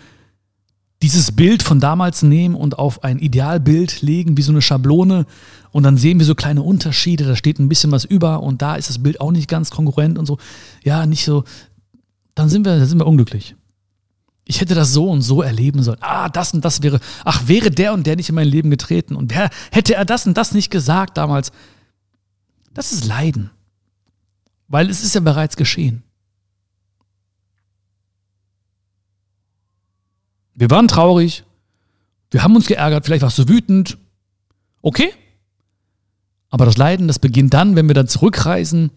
dieses 1.02 1.32
Bild 1.32 1.64
von 1.64 1.80
damals 1.80 2.22
nehmen 2.22 2.54
und 2.54 2.78
auf 2.78 3.02
ein 3.02 3.18
Idealbild 3.18 4.02
legen, 4.02 4.36
wie 4.36 4.42
so 4.42 4.52
eine 4.52 4.62
Schablone. 4.62 5.26
Und 5.72 5.82
dann 5.82 5.96
sehen 5.96 6.18
wir 6.18 6.26
so 6.26 6.34
kleine 6.34 6.62
Unterschiede, 6.62 7.24
da 7.24 7.34
steht 7.34 7.58
ein 7.58 7.68
bisschen 7.68 7.90
was 7.90 8.04
über 8.04 8.42
und 8.42 8.62
da 8.62 8.76
ist 8.76 8.88
das 8.88 9.02
Bild 9.02 9.20
auch 9.20 9.32
nicht 9.32 9.48
ganz 9.48 9.70
konkurrent 9.70 10.16
und 10.16 10.26
so. 10.26 10.38
Ja, 10.84 11.04
nicht 11.06 11.24
so. 11.24 11.44
Dann 12.34 12.48
sind 12.48 12.64
wir, 12.64 12.78
dann 12.78 12.86
sind 12.86 12.98
wir 12.98 13.06
unglücklich. 13.06 13.56
Ich 14.44 14.60
hätte 14.60 14.74
das 14.74 14.92
so 14.92 15.08
und 15.08 15.22
so 15.22 15.42
erleben 15.42 15.82
sollen. 15.82 15.98
Ah, 16.00 16.28
das 16.28 16.54
und 16.54 16.64
das 16.64 16.82
wäre, 16.82 17.00
ach, 17.24 17.48
wäre 17.48 17.70
der 17.70 17.94
und 17.94 18.06
der 18.06 18.16
nicht 18.16 18.28
in 18.28 18.34
mein 18.34 18.48
Leben 18.48 18.70
getreten 18.70 19.16
und 19.16 19.30
wer, 19.34 19.50
hätte 19.70 19.94
er 19.94 20.04
das 20.04 20.26
und 20.26 20.36
das 20.36 20.52
nicht 20.52 20.70
gesagt 20.70 21.16
damals. 21.16 21.52
Das 22.74 22.92
ist 22.92 23.06
Leiden. 23.06 23.50
Weil 24.68 24.88
es 24.88 25.02
ist 25.02 25.14
ja 25.14 25.20
bereits 25.20 25.56
geschehen. 25.56 26.02
Wir 30.54 30.70
waren 30.70 30.88
traurig, 30.88 31.44
wir 32.30 32.42
haben 32.42 32.56
uns 32.56 32.66
geärgert, 32.66 33.04
vielleicht 33.04 33.22
warst 33.22 33.38
du 33.38 33.48
wütend. 33.48 33.98
Okay. 34.80 35.12
Aber 36.50 36.66
das 36.66 36.76
Leiden, 36.76 37.08
das 37.08 37.18
beginnt 37.18 37.54
dann, 37.54 37.76
wenn 37.76 37.88
wir 37.88 37.94
dann 37.94 38.08
zurückreisen, 38.08 38.90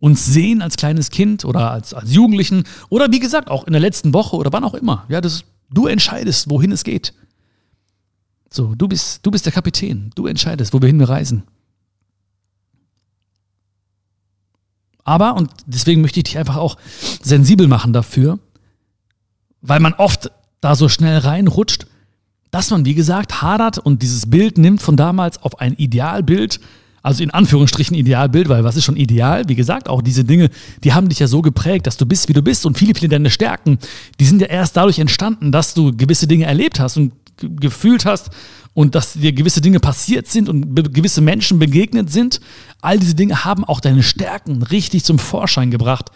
uns 0.00 0.26
sehen 0.26 0.60
als 0.60 0.76
kleines 0.76 1.10
Kind 1.10 1.44
oder 1.44 1.70
als, 1.70 1.94
als 1.94 2.12
Jugendlichen 2.12 2.64
oder 2.90 3.10
wie 3.10 3.20
gesagt 3.20 3.48
auch 3.48 3.64
in 3.64 3.72
der 3.72 3.80
letzten 3.80 4.12
Woche 4.12 4.36
oder 4.36 4.52
wann 4.52 4.64
auch 4.64 4.74
immer. 4.74 5.06
Ja, 5.08 5.20
das, 5.20 5.44
du 5.70 5.86
entscheidest, 5.86 6.50
wohin 6.50 6.72
es 6.72 6.84
geht. 6.84 7.14
So, 8.50 8.74
du 8.74 8.86
bist, 8.86 9.24
du 9.24 9.30
bist 9.30 9.46
der 9.46 9.52
Kapitän. 9.52 10.10
Du 10.14 10.26
entscheidest, 10.26 10.72
wohin 10.72 10.98
wir 10.98 11.08
reisen. 11.08 11.44
Aber, 15.04 15.34
und 15.36 15.50
deswegen 15.66 16.00
möchte 16.00 16.20
ich 16.20 16.24
dich 16.24 16.38
einfach 16.38 16.56
auch 16.56 16.76
sensibel 17.22 17.66
machen 17.66 17.92
dafür, 17.92 18.38
weil 19.60 19.80
man 19.80 19.92
oft 19.94 20.30
da 20.64 20.74
so 20.74 20.88
schnell 20.88 21.18
reinrutscht, 21.18 21.86
dass 22.50 22.70
man, 22.70 22.84
wie 22.86 22.94
gesagt, 22.94 23.42
hadert 23.42 23.78
und 23.78 24.02
dieses 24.02 24.30
Bild 24.30 24.56
nimmt 24.56 24.80
von 24.80 24.96
damals 24.96 25.42
auf 25.42 25.60
ein 25.60 25.74
Idealbild, 25.74 26.58
also 27.02 27.22
in 27.22 27.30
Anführungsstrichen 27.30 27.94
Idealbild, 27.94 28.48
weil 28.48 28.64
was 28.64 28.76
ist 28.76 28.84
schon 28.84 28.96
ideal? 28.96 29.46
Wie 29.46 29.56
gesagt, 29.56 29.90
auch 29.90 30.00
diese 30.00 30.24
Dinge, 30.24 30.48
die 30.82 30.94
haben 30.94 31.10
dich 31.10 31.18
ja 31.18 31.26
so 31.26 31.42
geprägt, 31.42 31.86
dass 31.86 31.98
du 31.98 32.06
bist, 32.06 32.30
wie 32.30 32.32
du 32.32 32.40
bist 32.40 32.64
und 32.64 32.78
viele, 32.78 32.94
viele 32.94 33.10
deine 33.10 33.28
Stärken, 33.28 33.78
die 34.18 34.24
sind 34.24 34.40
ja 34.40 34.46
erst 34.46 34.76
dadurch 34.78 34.98
entstanden, 34.98 35.52
dass 35.52 35.74
du 35.74 35.94
gewisse 35.94 36.26
Dinge 36.26 36.46
erlebt 36.46 36.80
hast 36.80 36.96
und 36.96 37.12
gefühlt 37.36 38.06
hast 38.06 38.30
und 38.72 38.94
dass 38.94 39.12
dir 39.12 39.32
gewisse 39.32 39.60
Dinge 39.60 39.80
passiert 39.80 40.28
sind 40.28 40.48
und 40.48 40.94
gewisse 40.94 41.20
Menschen 41.20 41.58
begegnet 41.58 42.10
sind. 42.10 42.40
All 42.80 42.98
diese 42.98 43.14
Dinge 43.14 43.44
haben 43.44 43.64
auch 43.64 43.80
deine 43.80 44.02
Stärken 44.02 44.62
richtig 44.62 45.04
zum 45.04 45.18
Vorschein 45.18 45.70
gebracht. 45.70 46.10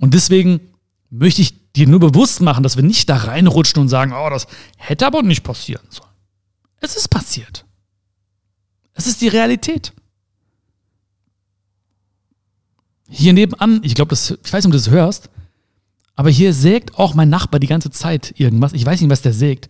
Und 0.00 0.12
deswegen 0.12 0.60
möchte 1.08 1.40
ich 1.40 1.61
dir 1.76 1.86
nur 1.86 2.00
bewusst 2.00 2.40
machen, 2.40 2.62
dass 2.62 2.76
wir 2.76 2.82
nicht 2.82 3.08
da 3.08 3.16
reinrutschen 3.16 3.80
und 3.80 3.88
sagen, 3.88 4.12
oh, 4.12 4.30
das 4.30 4.46
hätte 4.76 5.06
aber 5.06 5.22
nicht 5.22 5.42
passieren 5.42 5.86
sollen. 5.88 6.10
Es 6.80 6.96
ist 6.96 7.08
passiert. 7.08 7.64
Es 8.94 9.06
ist 9.06 9.20
die 9.22 9.28
Realität. 9.28 9.92
Hier 13.08 13.32
nebenan, 13.32 13.80
ich 13.82 13.94
glaube, 13.94 14.14
ich 14.14 14.30
weiß 14.30 14.52
nicht, 14.52 14.66
ob 14.66 14.72
du 14.72 14.78
das 14.78 14.90
hörst, 14.90 15.30
aber 16.14 16.30
hier 16.30 16.52
sägt 16.52 16.98
auch 16.98 17.14
mein 17.14 17.28
Nachbar 17.28 17.60
die 17.60 17.66
ganze 17.66 17.90
Zeit 17.90 18.34
irgendwas. 18.36 18.72
Ich 18.72 18.84
weiß 18.84 19.00
nicht, 19.00 19.10
was 19.10 19.22
der 19.22 19.32
sägt. 19.32 19.68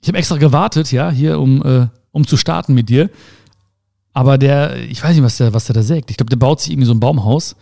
Ich 0.00 0.08
habe 0.08 0.18
extra 0.18 0.36
gewartet, 0.36 0.92
ja, 0.92 1.10
hier, 1.10 1.38
um, 1.40 1.62
äh, 1.64 1.88
um 2.12 2.26
zu 2.26 2.36
starten 2.36 2.74
mit 2.74 2.88
dir. 2.88 3.10
Aber 4.12 4.38
der, 4.38 4.76
ich 4.76 5.02
weiß 5.02 5.14
nicht, 5.14 5.24
was 5.24 5.36
der, 5.36 5.52
was 5.52 5.66
der 5.66 5.74
da 5.74 5.82
sägt. 5.82 6.10
Ich 6.10 6.16
glaube, 6.16 6.30
der 6.30 6.36
baut 6.36 6.60
sich 6.60 6.70
irgendwie 6.70 6.86
so 6.86 6.94
ein 6.94 7.00
Baumhaus 7.00 7.56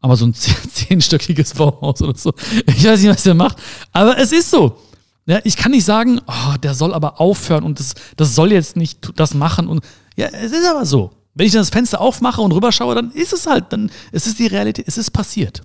aber 0.00 0.16
so 0.16 0.26
ein 0.26 0.34
zehnstöckiges 0.34 1.54
Bauhaus 1.54 2.02
oder 2.02 2.16
so. 2.16 2.32
Ich 2.66 2.84
weiß 2.84 3.00
nicht, 3.00 3.10
was 3.10 3.22
der 3.22 3.34
macht, 3.34 3.58
aber 3.92 4.18
es 4.18 4.32
ist 4.32 4.50
so. 4.50 4.78
Ja, 5.26 5.40
ich 5.44 5.56
kann 5.56 5.72
nicht 5.72 5.84
sagen, 5.84 6.20
oh, 6.26 6.56
der 6.62 6.74
soll 6.74 6.94
aber 6.94 7.20
aufhören 7.20 7.62
und 7.62 7.78
das, 7.78 7.94
das 8.16 8.34
soll 8.34 8.50
jetzt 8.50 8.76
nicht 8.76 9.12
das 9.16 9.34
machen. 9.34 9.68
Und 9.68 9.84
ja, 10.16 10.28
es 10.28 10.52
ist 10.52 10.66
aber 10.66 10.86
so. 10.86 11.10
Wenn 11.34 11.46
ich 11.46 11.52
dann 11.52 11.60
das 11.60 11.70
Fenster 11.70 12.00
aufmache 12.00 12.40
und 12.40 12.52
rüberschaue, 12.52 12.94
dann 12.94 13.10
ist 13.12 13.34
es 13.34 13.46
halt, 13.46 13.72
dann 13.72 13.90
es 14.10 14.26
ist 14.26 14.38
die 14.38 14.46
Realität, 14.46 14.88
es 14.88 14.96
ist 14.96 15.10
passiert. 15.10 15.62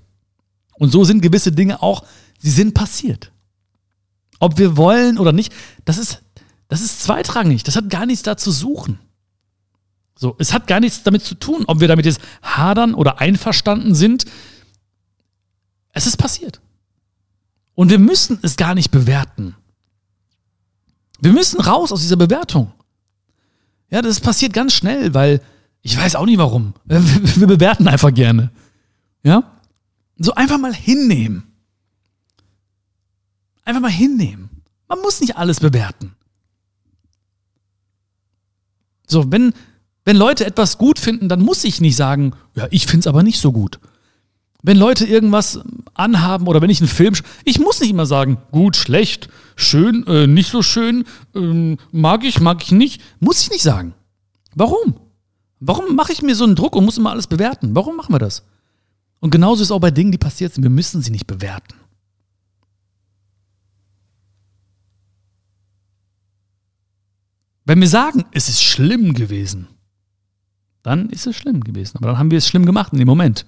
Und 0.74 0.92
so 0.92 1.06
sind 1.06 1.22
gewisse 1.22 1.52
Dinge 1.52 1.82
auch, 1.82 2.04
sie 2.40 2.52
sind 2.52 2.74
passiert. 2.74 3.32
Ob 4.40 4.58
wir 4.58 4.76
wollen 4.76 5.18
oder 5.18 5.32
nicht, 5.32 5.54
das 5.86 5.98
ist, 5.98 6.22
das 6.68 6.82
ist 6.82 7.02
zweitrangig. 7.02 7.64
Das 7.64 7.78
hat 7.78 7.90
gar 7.90 8.06
nichts 8.06 8.24
da 8.24 8.36
zu 8.36 8.52
suchen. 8.52 9.00
So, 10.16 10.36
es 10.40 10.54
hat 10.54 10.68
gar 10.68 10.80
nichts 10.80 11.04
damit 11.04 11.24
zu 11.24 11.36
tun, 11.36 11.64
ob 11.68 11.80
wir 11.80 11.88
damit 11.88 12.06
jetzt 12.06 12.22
hadern 12.42 12.94
oder 12.94 13.20
einverstanden 13.20 13.96
sind. 13.96 14.26
Es 15.92 16.08
ist 16.08 16.18
passiert. 16.18 16.62
Und 17.76 17.90
wir 17.90 18.00
müssen 18.00 18.40
es 18.42 18.56
gar 18.56 18.76
nicht 18.76 18.92
bewerten. 18.92 19.56
Wir 21.20 21.34
müssen 21.34 21.60
raus 21.60 21.92
aus 21.92 22.02
dieser 22.02 22.16
Bewertung. 22.16 22.72
Ja, 23.90 24.02
das 24.02 24.20
passiert 24.20 24.54
ganz 24.54 24.74
schnell, 24.74 25.14
weil 25.14 25.42
ich 25.82 25.98
weiß 25.98 26.16
auch 26.16 26.26
nicht 26.26 26.38
warum. 26.38 26.74
Wir 26.86 27.48
bewerten 27.48 27.88
einfach 27.88 28.14
gerne. 28.14 28.52
Ja? 29.22 29.60
So 30.18 30.34
einfach 30.34 30.58
mal 30.58 30.74
hinnehmen. 30.74 31.44
Einfach 33.66 33.82
mal 33.82 33.92
hinnehmen. 33.92 34.50
Man 34.88 35.00
muss 35.00 35.22
nicht 35.22 35.38
alles 35.38 35.60
bewerten. 35.60 36.16
So, 39.08 39.32
wenn, 39.32 39.54
wenn 40.06 40.18
Leute 40.18 40.46
etwas 40.46 40.78
gut 40.78 41.00
finden, 41.00 41.30
dann 41.30 41.42
muss 41.42 41.64
ich 41.64 41.82
nicht 41.82 41.96
sagen, 41.96 42.34
ja, 42.56 42.68
ich 42.72 42.86
finde 42.86 43.00
es 43.02 43.08
aber 43.08 43.24
nicht 43.24 43.40
so 43.40 43.52
gut. 43.52 43.80
Wenn 44.62 44.78
Leute 44.78 45.06
irgendwas 45.06 45.60
anhaben 45.94 46.48
oder 46.48 46.62
wenn 46.62 46.70
ich 46.70 46.80
einen 46.80 46.90
Film, 46.90 47.14
ich 47.44 47.60
muss 47.60 47.82
nicht 47.82 47.90
immer 47.90 48.06
sagen, 48.06 48.38
gut, 48.52 48.76
schlecht, 48.76 49.30
schön, 49.56 50.06
äh, 50.08 50.28
nicht 50.28 50.50
so 50.50 50.62
schön, 50.62 51.06
äh, 51.36 51.78
mag 51.92 52.24
ich, 52.24 52.40
mag 52.40 52.64
ich 52.64 52.72
nicht, 52.72 53.02
muss 53.20 53.42
ich 53.42 53.52
nicht 53.52 53.64
sagen. 53.64 53.94
Warum? 54.56 54.96
Warum 55.60 55.96
mache 55.96 56.14
ich 56.14 56.22
mir 56.22 56.36
so 56.36 56.44
einen 56.44 56.56
Druck 56.56 56.76
und 56.76 56.86
muss 56.86 56.98
immer 56.98 57.12
alles 57.12 57.28
bewerten? 57.28 57.76
Warum 57.76 57.96
machen 57.96 58.14
wir 58.14 58.20
das? 58.20 58.44
Und 59.20 59.32
genauso 59.32 59.64
ist 59.64 59.72
auch 59.72 59.80
bei 59.80 59.92
Dingen, 59.92 60.12
die 60.12 60.18
passiert 60.18 60.54
sind. 60.54 60.64
Wir 60.64 60.70
müssen 60.70 61.02
sie 61.02 61.12
nicht 61.12 61.28
bewerten. 61.28 61.76
Wenn 67.66 67.80
wir 67.80 67.88
sagen, 67.88 68.26
es 68.32 68.50
ist 68.50 68.62
schlimm 68.62 69.14
gewesen, 69.14 69.68
dann 70.84 71.10
ist 71.10 71.26
es 71.26 71.36
schlimm 71.36 71.62
gewesen. 71.62 71.98
Aber 71.98 72.08
dann 72.08 72.18
haben 72.18 72.32
wir 72.32 72.38
es 72.38 72.48
schlimm 72.48 72.66
gemacht 72.66 72.94
in 72.94 73.00
dem 73.00 73.08
Moment. 73.08 73.46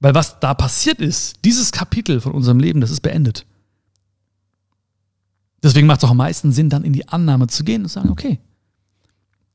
Weil 0.00 0.14
was 0.14 0.40
da 0.40 0.54
passiert 0.54 0.98
ist, 0.98 1.44
dieses 1.44 1.72
Kapitel 1.72 2.20
von 2.20 2.32
unserem 2.32 2.58
Leben, 2.58 2.80
das 2.80 2.90
ist 2.90 3.00
beendet. 3.00 3.46
Deswegen 5.62 5.86
macht 5.86 6.00
es 6.00 6.04
auch 6.04 6.12
am 6.12 6.16
meisten 6.16 6.52
Sinn, 6.52 6.70
dann 6.70 6.84
in 6.84 6.94
die 6.94 7.06
Annahme 7.06 7.46
zu 7.46 7.64
gehen 7.64 7.82
und 7.82 7.88
zu 7.88 7.94
sagen, 7.94 8.08
okay, 8.08 8.40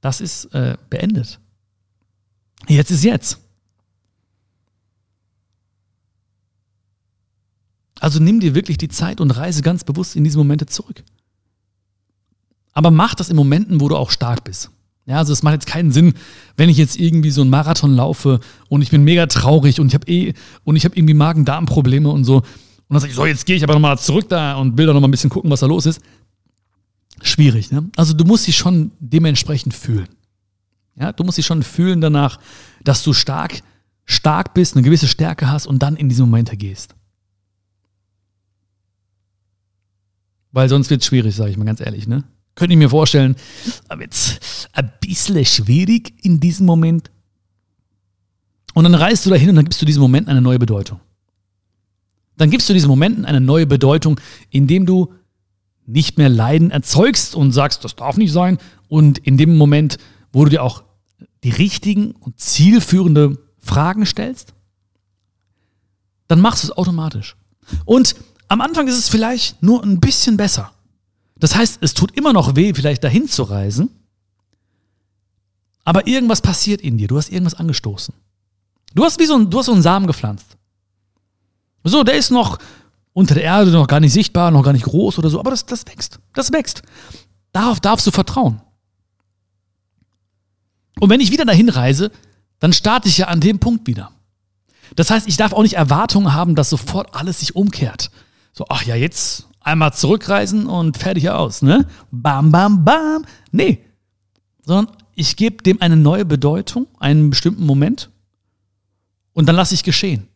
das 0.01 0.21
ist 0.21 0.45
äh, 0.53 0.77
beendet. 0.91 1.39
Jetzt 2.67 2.91
ist 2.91 3.03
jetzt. 3.03 3.39
Also 7.99 8.19
nimm 8.19 8.39
dir 8.39 8.53
wirklich 8.53 8.77
die 8.77 8.89
Zeit 8.89 9.19
und 9.19 9.31
reise 9.31 9.63
ganz 9.63 9.83
bewusst 9.83 10.15
in 10.15 10.23
diese 10.23 10.37
Momente 10.37 10.67
zurück. 10.67 11.03
Aber 12.75 12.91
mach 12.91 13.15
das 13.15 13.29
in 13.29 13.35
Momenten, 13.35 13.81
wo 13.81 13.89
du 13.89 13.95
auch 13.95 14.11
stark 14.11 14.43
bist. 14.43 14.69
Ja, 15.07 15.17
also 15.17 15.33
es 15.33 15.43
macht 15.43 15.53
jetzt 15.53 15.67
keinen 15.67 15.91
Sinn, 15.91 16.13
wenn 16.57 16.69
ich 16.69 16.77
jetzt 16.77 16.99
irgendwie 16.99 17.31
so 17.31 17.41
einen 17.41 17.49
Marathon 17.49 17.95
laufe 17.95 18.39
und 18.69 18.81
ich 18.81 18.89
bin 18.89 19.03
mega 19.03 19.25
traurig 19.27 19.79
und 19.79 19.87
ich 19.87 19.93
habe 19.93 20.07
eh 20.07 20.33
und 20.63 20.75
ich 20.75 20.83
habe 20.83 20.95
irgendwie 20.95 21.13
Magen-Darm-Probleme 21.13 22.09
und 22.09 22.25
so. 22.25 22.37
Und 22.37 22.43
dann 22.89 22.99
sage 22.99 23.11
ich, 23.11 23.15
so, 23.15 23.25
jetzt 23.25 23.45
gehe 23.45 23.55
ich 23.55 23.63
aber 23.63 23.73
nochmal 23.73 23.97
zurück 23.97 24.29
da 24.29 24.55
und 24.55 24.77
will 24.77 24.87
da 24.87 24.93
nochmal 24.93 25.07
ein 25.07 25.11
bisschen 25.11 25.29
gucken, 25.29 25.49
was 25.49 25.61
da 25.61 25.67
los 25.67 25.85
ist. 25.85 26.01
Schwierig, 27.21 27.71
ne? 27.71 27.89
Also 27.95 28.13
du 28.13 28.25
musst 28.25 28.45
dich 28.45 28.57
schon 28.57 28.91
dementsprechend 28.99 29.73
fühlen. 29.73 30.09
Ja, 30.95 31.13
du 31.13 31.23
musst 31.23 31.37
dich 31.37 31.45
schon 31.45 31.63
fühlen 31.63 32.01
danach, 32.01 32.39
dass 32.83 33.03
du 33.03 33.13
stark, 33.13 33.61
stark 34.05 34.53
bist, 34.53 34.75
eine 34.75 34.83
gewisse 34.83 35.07
Stärke 35.07 35.49
hast 35.49 35.65
und 35.65 35.81
dann 35.81 35.95
in 35.95 36.09
diese 36.09 36.23
Momente 36.23 36.57
gehst. 36.57 36.95
Weil 40.51 40.67
sonst 40.67 40.89
wird 40.89 41.01
es 41.01 41.07
schwierig, 41.07 41.35
sage 41.35 41.51
ich 41.51 41.57
mal 41.57 41.65
ganz 41.65 41.79
ehrlich, 41.79 42.07
ne? 42.07 42.23
Könnte 42.55 42.73
ich 42.73 42.79
mir 42.79 42.89
vorstellen, 42.89 43.35
aber 43.89 44.01
jetzt 44.03 44.69
ein 44.71 44.91
bisschen 45.01 45.45
schwierig 45.45 46.13
in 46.23 46.39
diesem 46.39 46.65
Moment. 46.65 47.11
Und 48.73 48.85
dann 48.85 48.95
reist 48.95 49.25
du 49.25 49.29
dahin 49.29 49.49
und 49.49 49.55
dann 49.55 49.65
gibst 49.65 49.81
du 49.81 49.85
diesem 49.85 50.01
Moment 50.01 50.27
eine 50.29 50.41
neue 50.41 50.59
Bedeutung. 50.59 50.99
Dann 52.37 52.49
gibst 52.49 52.69
du 52.69 52.73
diesen 52.73 52.89
Momenten 52.89 53.25
eine 53.25 53.41
neue 53.41 53.65
Bedeutung, 53.65 54.19
indem 54.49 54.85
du 54.85 55.13
nicht 55.85 56.17
mehr 56.17 56.29
Leiden 56.29 56.71
erzeugst 56.71 57.35
und 57.35 57.51
sagst, 57.51 57.83
das 57.83 57.95
darf 57.95 58.17
nicht 58.17 58.31
sein. 58.31 58.57
Und 58.87 59.17
in 59.19 59.37
dem 59.37 59.57
Moment, 59.57 59.97
wo 60.33 60.43
du 60.43 60.49
dir 60.49 60.63
auch 60.63 60.83
die 61.43 61.51
richtigen 61.51 62.11
und 62.11 62.39
zielführende 62.39 63.37
Fragen 63.59 64.05
stellst, 64.05 64.53
dann 66.27 66.41
machst 66.41 66.63
du 66.63 66.67
es 66.67 66.77
automatisch. 66.77 67.35
Und 67.85 68.15
am 68.47 68.61
Anfang 68.61 68.87
ist 68.87 68.97
es 68.97 69.09
vielleicht 69.09 69.61
nur 69.61 69.83
ein 69.83 69.99
bisschen 69.99 70.37
besser. 70.37 70.71
Das 71.37 71.55
heißt, 71.55 71.79
es 71.81 71.93
tut 71.93 72.15
immer 72.15 72.33
noch 72.33 72.55
weh, 72.55 72.73
vielleicht 72.73 73.03
dahin 73.03 73.27
zu 73.27 73.43
reisen, 73.43 73.89
aber 75.83 76.07
irgendwas 76.07 76.41
passiert 76.41 76.81
in 76.81 76.97
dir. 76.97 77.07
Du 77.07 77.17
hast 77.17 77.29
irgendwas 77.29 77.55
angestoßen. 77.55 78.13
Du 78.93 79.03
hast 79.03 79.19
wie 79.19 79.25
so 79.25 79.35
ein, 79.35 79.49
du 79.49 79.59
hast 79.59 79.67
so 79.67 79.73
einen 79.73 79.81
Samen 79.81 80.07
gepflanzt. 80.07 80.57
So, 81.83 82.03
der 82.03 82.15
ist 82.15 82.31
noch 82.31 82.57
unter 83.13 83.35
der 83.35 83.43
Erde, 83.43 83.71
noch 83.71 83.87
gar 83.87 83.99
nicht 83.99 84.13
sichtbar, 84.13 84.51
noch 84.51 84.63
gar 84.63 84.73
nicht 84.73 84.85
groß 84.85 85.19
oder 85.19 85.29
so, 85.29 85.39
aber 85.39 85.51
das, 85.51 85.65
das 85.65 85.85
wächst. 85.85 86.19
Das 86.33 86.51
wächst. 86.51 86.81
Darauf 87.51 87.79
darfst 87.79 88.07
du 88.07 88.11
vertrauen. 88.11 88.61
Und 90.99 91.09
wenn 91.09 91.19
ich 91.19 91.31
wieder 91.31 91.45
dahin 91.45 91.69
reise, 91.69 92.11
dann 92.59 92.73
starte 92.73 93.07
ich 93.07 93.17
ja 93.17 93.27
an 93.27 93.41
dem 93.41 93.59
Punkt 93.59 93.87
wieder. 93.87 94.11
Das 94.95 95.11
heißt, 95.11 95.27
ich 95.27 95.37
darf 95.37 95.53
auch 95.53 95.61
nicht 95.61 95.75
Erwartungen 95.75 96.33
haben, 96.33 96.55
dass 96.55 96.69
sofort 96.69 97.15
alles 97.15 97.39
sich 97.39 97.55
umkehrt. 97.55 98.11
So, 98.53 98.65
ach 98.69 98.83
ja, 98.83 98.95
jetzt 98.95 99.47
einmal 99.65 99.93
zurückreisen 99.93 100.67
und 100.67 100.97
fertig 100.97 101.29
aus, 101.29 101.61
ne? 101.61 101.87
Bam, 102.11 102.51
bam, 102.51 102.85
bam. 102.85 103.25
Nee. 103.51 103.79
Sondern 104.63 104.95
ich 105.15 105.35
gebe 105.35 105.63
dem 105.63 105.81
eine 105.81 105.97
neue 105.97 106.25
Bedeutung, 106.25 106.87
einen 106.99 107.29
bestimmten 107.31 107.65
Moment 107.65 108.09
und 109.33 109.47
dann 109.47 109.55
lasse 109.55 109.73
ich 109.73 109.83
geschehen. 109.83 110.27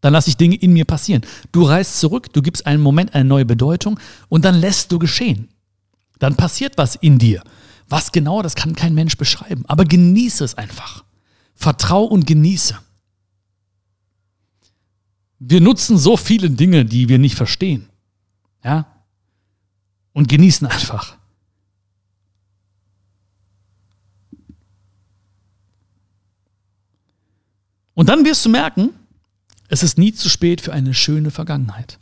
Dann 0.00 0.12
lasse 0.12 0.28
ich 0.28 0.36
Dinge 0.36 0.56
in 0.56 0.72
mir 0.72 0.84
passieren. 0.84 1.22
Du 1.50 1.62
reist 1.62 1.98
zurück, 1.98 2.32
du 2.32 2.42
gibst 2.42 2.66
einen 2.66 2.82
Moment 2.82 3.14
eine 3.14 3.24
neue 3.24 3.46
Bedeutung 3.46 3.98
und 4.28 4.44
dann 4.44 4.56
lässt 4.56 4.92
du 4.92 4.98
geschehen. 4.98 5.48
Dann 6.18 6.36
passiert 6.36 6.76
was 6.76 6.96
in 6.96 7.18
dir. 7.18 7.42
Was 7.88 8.12
genau, 8.12 8.42
das 8.42 8.54
kann 8.54 8.74
kein 8.74 8.94
Mensch 8.94 9.16
beschreiben. 9.16 9.64
Aber 9.66 9.84
genieße 9.84 10.44
es 10.44 10.56
einfach. 10.56 11.04
Vertrau 11.54 12.04
und 12.04 12.26
genieße. 12.26 12.78
Wir 15.38 15.60
nutzen 15.60 15.96
so 15.96 16.16
viele 16.16 16.50
Dinge, 16.50 16.84
die 16.84 17.08
wir 17.08 17.18
nicht 17.18 17.34
verstehen. 17.34 17.88
Ja? 18.64 18.86
Und 20.12 20.28
genießen 20.28 20.66
einfach. 20.66 21.16
Und 27.94 28.08
dann 28.08 28.24
wirst 28.24 28.44
du 28.44 28.48
merken, 28.48 28.90
es 29.68 29.82
ist 29.82 29.98
nie 29.98 30.12
zu 30.12 30.28
spät 30.28 30.60
für 30.60 30.72
eine 30.72 30.94
schöne 30.94 31.30
Vergangenheit. 31.30 31.98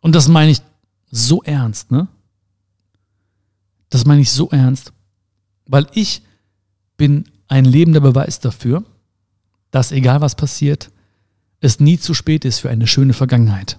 Und 0.00 0.14
das 0.14 0.28
meine 0.28 0.52
ich 0.52 0.62
so 1.10 1.42
ernst, 1.42 1.90
ne? 1.90 2.08
Das 3.88 4.04
meine 4.04 4.20
ich 4.20 4.30
so 4.30 4.50
ernst, 4.50 4.92
weil 5.66 5.86
ich 5.92 6.22
bin 6.96 7.30
ein 7.48 7.64
lebender 7.64 8.00
Beweis 8.00 8.40
dafür, 8.40 8.84
dass 9.70 9.92
egal 9.92 10.20
was 10.20 10.34
passiert, 10.34 10.90
es 11.60 11.80
nie 11.80 11.98
zu 11.98 12.14
spät 12.14 12.44
ist 12.44 12.60
für 12.60 12.70
eine 12.70 12.86
schöne 12.86 13.12
Vergangenheit. 13.12 13.78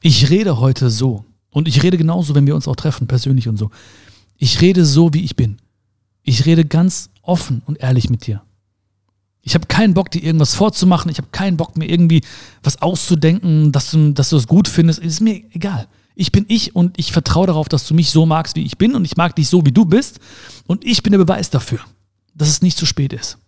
Ich 0.00 0.28
rede 0.30 0.58
heute 0.60 0.90
so 0.90 1.24
und 1.50 1.66
ich 1.66 1.82
rede 1.82 1.96
genauso, 1.96 2.34
wenn 2.34 2.46
wir 2.46 2.54
uns 2.54 2.68
auch 2.68 2.76
treffen, 2.76 3.06
persönlich 3.06 3.48
und 3.48 3.56
so. 3.56 3.70
Ich 4.36 4.60
rede 4.60 4.84
so, 4.84 5.14
wie 5.14 5.24
ich 5.24 5.36
bin. 5.36 5.58
Ich 6.22 6.46
rede 6.46 6.64
ganz 6.64 7.10
offen 7.22 7.62
und 7.66 7.80
ehrlich 7.80 8.10
mit 8.10 8.26
dir. 8.26 8.42
Ich 9.42 9.54
habe 9.54 9.66
keinen 9.66 9.94
Bock, 9.94 10.10
dir 10.10 10.22
irgendwas 10.22 10.54
vorzumachen. 10.54 11.10
Ich 11.10 11.18
habe 11.18 11.28
keinen 11.30 11.56
Bock, 11.56 11.76
mir 11.76 11.88
irgendwie 11.88 12.22
was 12.62 12.80
auszudenken, 12.80 13.72
dass 13.72 13.90
du, 13.90 14.12
dass 14.12 14.30
du 14.30 14.36
es 14.36 14.46
gut 14.46 14.68
findest. 14.68 15.00
Ist 15.00 15.20
mir 15.20 15.42
egal. 15.52 15.86
Ich 16.14 16.32
bin 16.32 16.46
ich 16.48 16.74
und 16.74 16.98
ich 16.98 17.12
vertraue 17.12 17.46
darauf, 17.46 17.68
dass 17.68 17.86
du 17.86 17.94
mich 17.94 18.10
so 18.10 18.24
magst, 18.24 18.56
wie 18.56 18.62
ich 18.62 18.78
bin 18.78 18.94
und 18.94 19.04
ich 19.04 19.16
mag 19.16 19.36
dich 19.36 19.48
so, 19.48 19.64
wie 19.66 19.72
du 19.72 19.84
bist. 19.84 20.18
Und 20.66 20.84
ich 20.84 21.02
bin 21.02 21.12
der 21.12 21.18
Beweis 21.18 21.50
dafür, 21.50 21.80
dass 22.34 22.48
es 22.48 22.62
nicht 22.62 22.76
zu 22.76 22.86
spät 22.86 23.12
ist. 23.12 23.38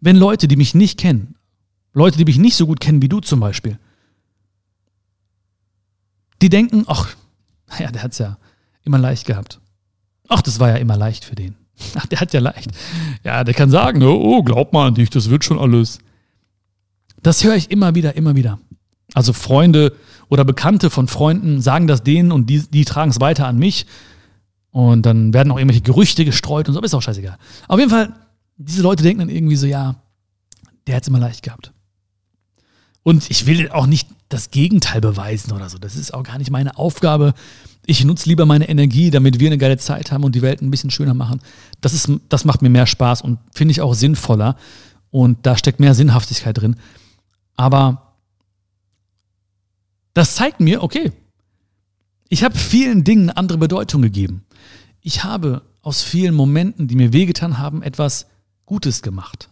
Wenn 0.00 0.16
Leute, 0.16 0.48
die 0.48 0.56
mich 0.56 0.74
nicht 0.74 0.98
kennen, 0.98 1.36
Leute, 1.92 2.18
die 2.18 2.24
mich 2.24 2.38
nicht 2.38 2.56
so 2.56 2.66
gut 2.66 2.80
kennen 2.80 3.02
wie 3.02 3.08
du 3.08 3.20
zum 3.20 3.40
Beispiel, 3.40 3.78
die 6.42 6.48
denken, 6.48 6.84
ach, 6.86 7.14
naja, 7.68 7.90
der 7.90 8.02
hat 8.02 8.12
es 8.12 8.18
ja 8.18 8.38
immer 8.84 8.98
leicht 8.98 9.26
gehabt. 9.26 9.60
Ach, 10.28 10.42
das 10.42 10.60
war 10.60 10.68
ja 10.68 10.76
immer 10.76 10.96
leicht 10.96 11.24
für 11.24 11.34
den. 11.34 11.54
Ach, 11.94 12.06
der 12.06 12.20
hat 12.20 12.32
ja 12.32 12.40
leicht. 12.40 12.70
Ja, 13.22 13.44
der 13.44 13.54
kann 13.54 13.70
sagen, 13.70 14.02
oh, 14.02 14.38
oh, 14.38 14.42
glaub 14.42 14.72
mal 14.72 14.88
an 14.88 14.94
dich, 14.94 15.10
das 15.10 15.30
wird 15.30 15.44
schon 15.44 15.58
alles. 15.58 15.98
Das 17.22 17.44
höre 17.44 17.54
ich 17.54 17.70
immer 17.70 17.94
wieder, 17.94 18.16
immer 18.16 18.34
wieder. 18.34 18.58
Also 19.14 19.32
Freunde 19.32 19.94
oder 20.28 20.44
Bekannte 20.44 20.90
von 20.90 21.06
Freunden 21.06 21.60
sagen 21.60 21.86
das 21.86 22.02
denen 22.02 22.32
und 22.32 22.48
die, 22.48 22.60
die 22.60 22.84
tragen 22.84 23.10
es 23.10 23.20
weiter 23.20 23.46
an 23.46 23.58
mich. 23.58 23.86
Und 24.76 25.06
dann 25.06 25.32
werden 25.32 25.50
auch 25.50 25.56
irgendwelche 25.56 25.80
Gerüchte 25.80 26.26
gestreut 26.26 26.68
und 26.68 26.74
so, 26.74 26.80
aber 26.80 26.84
ist 26.84 26.92
auch 26.92 27.00
scheißegal. 27.00 27.38
Auf 27.66 27.78
jeden 27.78 27.88
Fall, 27.88 28.12
diese 28.58 28.82
Leute 28.82 29.02
denken 29.02 29.20
dann 29.20 29.30
irgendwie 29.30 29.56
so, 29.56 29.66
ja, 29.66 29.94
der 30.86 30.96
hat 30.96 31.02
es 31.02 31.08
immer 31.08 31.18
leicht 31.18 31.42
gehabt. 31.42 31.72
Und 33.02 33.30
ich 33.30 33.46
will 33.46 33.70
auch 33.70 33.86
nicht 33.86 34.06
das 34.28 34.50
Gegenteil 34.50 35.00
beweisen 35.00 35.52
oder 35.52 35.70
so. 35.70 35.78
Das 35.78 35.96
ist 35.96 36.12
auch 36.12 36.24
gar 36.24 36.36
nicht 36.36 36.50
meine 36.50 36.76
Aufgabe. 36.76 37.32
Ich 37.86 38.04
nutze 38.04 38.28
lieber 38.28 38.44
meine 38.44 38.68
Energie, 38.68 39.08
damit 39.10 39.40
wir 39.40 39.48
eine 39.48 39.56
geile 39.56 39.78
Zeit 39.78 40.12
haben 40.12 40.24
und 40.24 40.34
die 40.34 40.42
Welt 40.42 40.60
ein 40.60 40.70
bisschen 40.70 40.90
schöner 40.90 41.14
machen. 41.14 41.40
Das, 41.80 41.94
ist, 41.94 42.10
das 42.28 42.44
macht 42.44 42.60
mir 42.60 42.68
mehr 42.68 42.86
Spaß 42.86 43.22
und 43.22 43.38
finde 43.54 43.72
ich 43.72 43.80
auch 43.80 43.94
sinnvoller. 43.94 44.56
Und 45.10 45.46
da 45.46 45.56
steckt 45.56 45.80
mehr 45.80 45.94
Sinnhaftigkeit 45.94 46.58
drin. 46.58 46.76
Aber 47.56 48.12
das 50.12 50.34
zeigt 50.34 50.60
mir, 50.60 50.82
okay, 50.82 51.12
ich 52.28 52.44
habe 52.44 52.58
vielen 52.58 53.04
Dingen 53.04 53.30
eine 53.30 53.38
andere 53.38 53.56
Bedeutung 53.56 54.02
gegeben. 54.02 54.45
Ich 55.06 55.22
habe 55.22 55.62
aus 55.82 56.02
vielen 56.02 56.34
Momenten, 56.34 56.88
die 56.88 56.96
mir 56.96 57.12
wehgetan 57.12 57.58
haben, 57.58 57.80
etwas 57.80 58.26
Gutes 58.64 59.02
gemacht. 59.02 59.48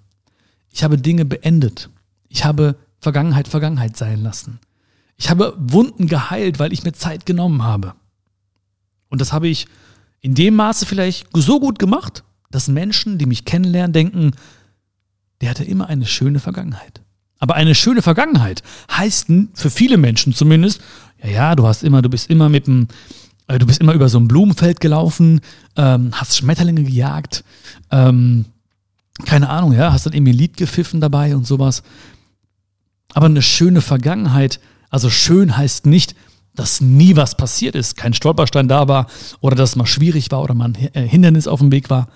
Ich 0.72 0.82
habe 0.82 0.98
Dinge 0.98 1.24
beendet. 1.24 1.90
Ich 2.28 2.44
habe 2.44 2.74
Vergangenheit 2.98 3.46
Vergangenheit 3.46 3.96
sein 3.96 4.20
lassen. 4.20 4.58
Ich 5.16 5.30
habe 5.30 5.54
Wunden 5.56 6.08
geheilt, 6.08 6.58
weil 6.58 6.72
ich 6.72 6.82
mir 6.82 6.92
Zeit 6.92 7.24
genommen 7.24 7.62
habe. 7.62 7.94
Und 9.10 9.20
das 9.20 9.32
habe 9.32 9.46
ich 9.46 9.68
in 10.20 10.34
dem 10.34 10.56
Maße 10.56 10.86
vielleicht 10.86 11.28
so 11.32 11.60
gut 11.60 11.78
gemacht, 11.78 12.24
dass 12.50 12.66
Menschen, 12.66 13.18
die 13.18 13.26
mich 13.26 13.44
kennenlernen, 13.44 13.92
denken, 13.92 14.30
der 15.40 15.50
hatte 15.50 15.62
immer 15.62 15.86
eine 15.86 16.06
schöne 16.06 16.40
Vergangenheit. 16.40 17.00
Aber 17.38 17.54
eine 17.54 17.76
schöne 17.76 18.02
Vergangenheit 18.02 18.64
heißt 18.90 19.28
für 19.54 19.70
viele 19.70 19.98
Menschen 19.98 20.34
zumindest, 20.34 20.80
ja, 21.22 21.28
ja, 21.28 21.54
du 21.54 21.64
hast 21.64 21.84
immer, 21.84 22.02
du 22.02 22.10
bist 22.10 22.28
immer 22.28 22.48
mit 22.48 22.66
äh, 22.66 22.86
du 23.46 23.66
bist 23.66 23.80
immer 23.80 23.92
über 23.92 24.08
so 24.08 24.18
ein 24.18 24.28
Blumenfeld 24.28 24.80
gelaufen, 24.80 25.40
ähm, 25.76 26.10
hast 26.12 26.36
Schmetterlinge 26.36 26.84
gejagt, 26.84 27.44
ähm, 27.90 28.46
keine 29.24 29.48
Ahnung, 29.48 29.72
ja, 29.72 29.92
hast 29.92 30.06
dann 30.06 30.12
irgendwie 30.12 30.32
ein 30.32 30.38
Lied 30.38 30.56
gepfiffen 30.56 31.00
dabei 31.00 31.36
und 31.36 31.46
sowas. 31.46 31.82
Aber 33.12 33.26
eine 33.26 33.42
schöne 33.42 33.80
Vergangenheit, 33.80 34.60
also 34.90 35.10
schön 35.10 35.56
heißt 35.56 35.86
nicht, 35.86 36.16
dass 36.54 36.80
nie 36.80 37.16
was 37.16 37.36
passiert 37.36 37.74
ist, 37.74 37.96
kein 37.96 38.14
Stolperstein 38.14 38.68
da 38.68 38.88
war 38.88 39.08
oder 39.40 39.56
dass 39.56 39.70
es 39.70 39.76
mal 39.76 39.86
schwierig 39.86 40.30
war 40.30 40.42
oder 40.42 40.54
mal 40.54 40.66
ein 40.66 40.74
äh, 40.94 41.06
Hindernis 41.06 41.46
auf 41.46 41.60
dem 41.60 41.72
Weg 41.72 41.90
war, 41.90 42.08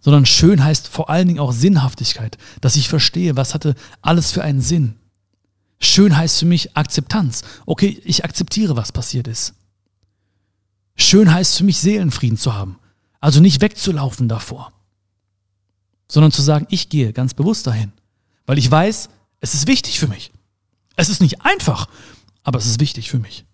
sondern 0.00 0.26
schön 0.26 0.62
heißt 0.62 0.88
vor 0.88 1.10
allen 1.10 1.28
Dingen 1.28 1.40
auch 1.40 1.52
Sinnhaftigkeit, 1.52 2.38
dass 2.60 2.76
ich 2.76 2.88
verstehe, 2.88 3.36
was 3.36 3.54
hatte 3.54 3.74
alles 4.00 4.32
für 4.32 4.42
einen 4.42 4.60
Sinn. 4.60 4.96
Schön 5.80 6.16
heißt 6.16 6.40
für 6.40 6.46
mich 6.46 6.76
Akzeptanz. 6.76 7.42
Okay, 7.66 8.00
ich 8.04 8.24
akzeptiere, 8.24 8.76
was 8.76 8.92
passiert 8.92 9.26
ist. 9.26 9.54
Schön 11.02 11.34
heißt 11.34 11.58
für 11.58 11.64
mich 11.64 11.78
Seelenfrieden 11.78 12.38
zu 12.38 12.54
haben, 12.54 12.78
also 13.20 13.40
nicht 13.40 13.60
wegzulaufen 13.60 14.28
davor, 14.28 14.72
sondern 16.08 16.30
zu 16.30 16.42
sagen, 16.42 16.66
ich 16.70 16.88
gehe 16.88 17.12
ganz 17.12 17.34
bewusst 17.34 17.66
dahin, 17.66 17.92
weil 18.46 18.56
ich 18.56 18.70
weiß, 18.70 19.08
es 19.40 19.54
ist 19.54 19.66
wichtig 19.66 19.98
für 19.98 20.06
mich. 20.06 20.32
Es 20.94 21.08
ist 21.08 21.20
nicht 21.20 21.42
einfach, 21.42 21.88
aber 22.44 22.58
es 22.58 22.66
ist 22.66 22.80
wichtig 22.80 23.10
für 23.10 23.18
mich. 23.18 23.44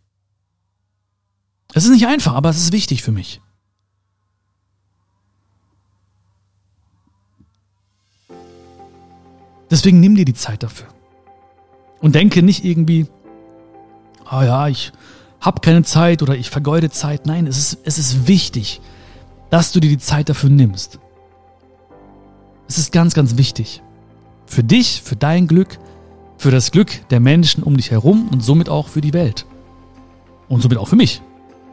Es 1.73 1.85
ist 1.85 1.91
nicht 1.91 2.07
einfach, 2.07 2.35
aber 2.35 2.51
es 2.51 2.59
ist 2.59 2.73
wichtig 2.73 3.03
für 3.03 3.13
mich. 3.13 3.41
Deswegen 9.71 10.01
nimm 10.01 10.15
dir 10.15 10.27
die 10.27 10.35
Zeit 10.35 10.63
dafür. 10.63 10.89
Und 12.01 12.15
denke 12.15 12.43
nicht 12.43 12.65
irgendwie, 12.65 13.07
ah 14.27 14.41
oh 14.41 14.43
ja, 14.43 14.69
ich 14.69 14.93
habe 15.41 15.61
keine 15.61 15.83
Zeit 15.85 16.23
oder 16.23 16.37
ich 16.37 16.51
vergeude 16.51 16.91
Zeit. 16.91 17.27
Nein, 17.27 17.47
es 17.47 17.59
ist, 17.59 17.79
es 17.85 17.99
ist 17.99 18.27
wichtig, 18.27 18.81
dass 19.51 19.73
du 19.73 19.81
dir 19.81 19.89
die 19.89 19.99
Zeit 19.99 20.29
dafür 20.29 20.51
nimmst. 20.51 20.99
Es 22.69 22.79
ist 22.79 22.93
ganz, 22.93 23.15
ganz 23.15 23.37
wichtig. 23.37 23.83
Für 24.47 24.65
dich, 24.65 25.03
für 25.03 25.17
dein 25.17 25.47
Glück, 25.47 25.79
für 26.37 26.51
das 26.51 26.71
Glück 26.71 27.09
der 27.09 27.21
Menschen 27.21 27.63
um 27.63 27.77
dich 27.77 27.91
herum 27.91 28.29
und 28.31 28.43
somit 28.43 28.69
auch 28.69 28.89
für 28.89 29.01
die 29.01 29.13
Welt. 29.13 29.47
Und 30.49 30.63
somit 30.63 30.79
auch 30.79 30.89
für 30.89 30.97
mich. 30.97 31.23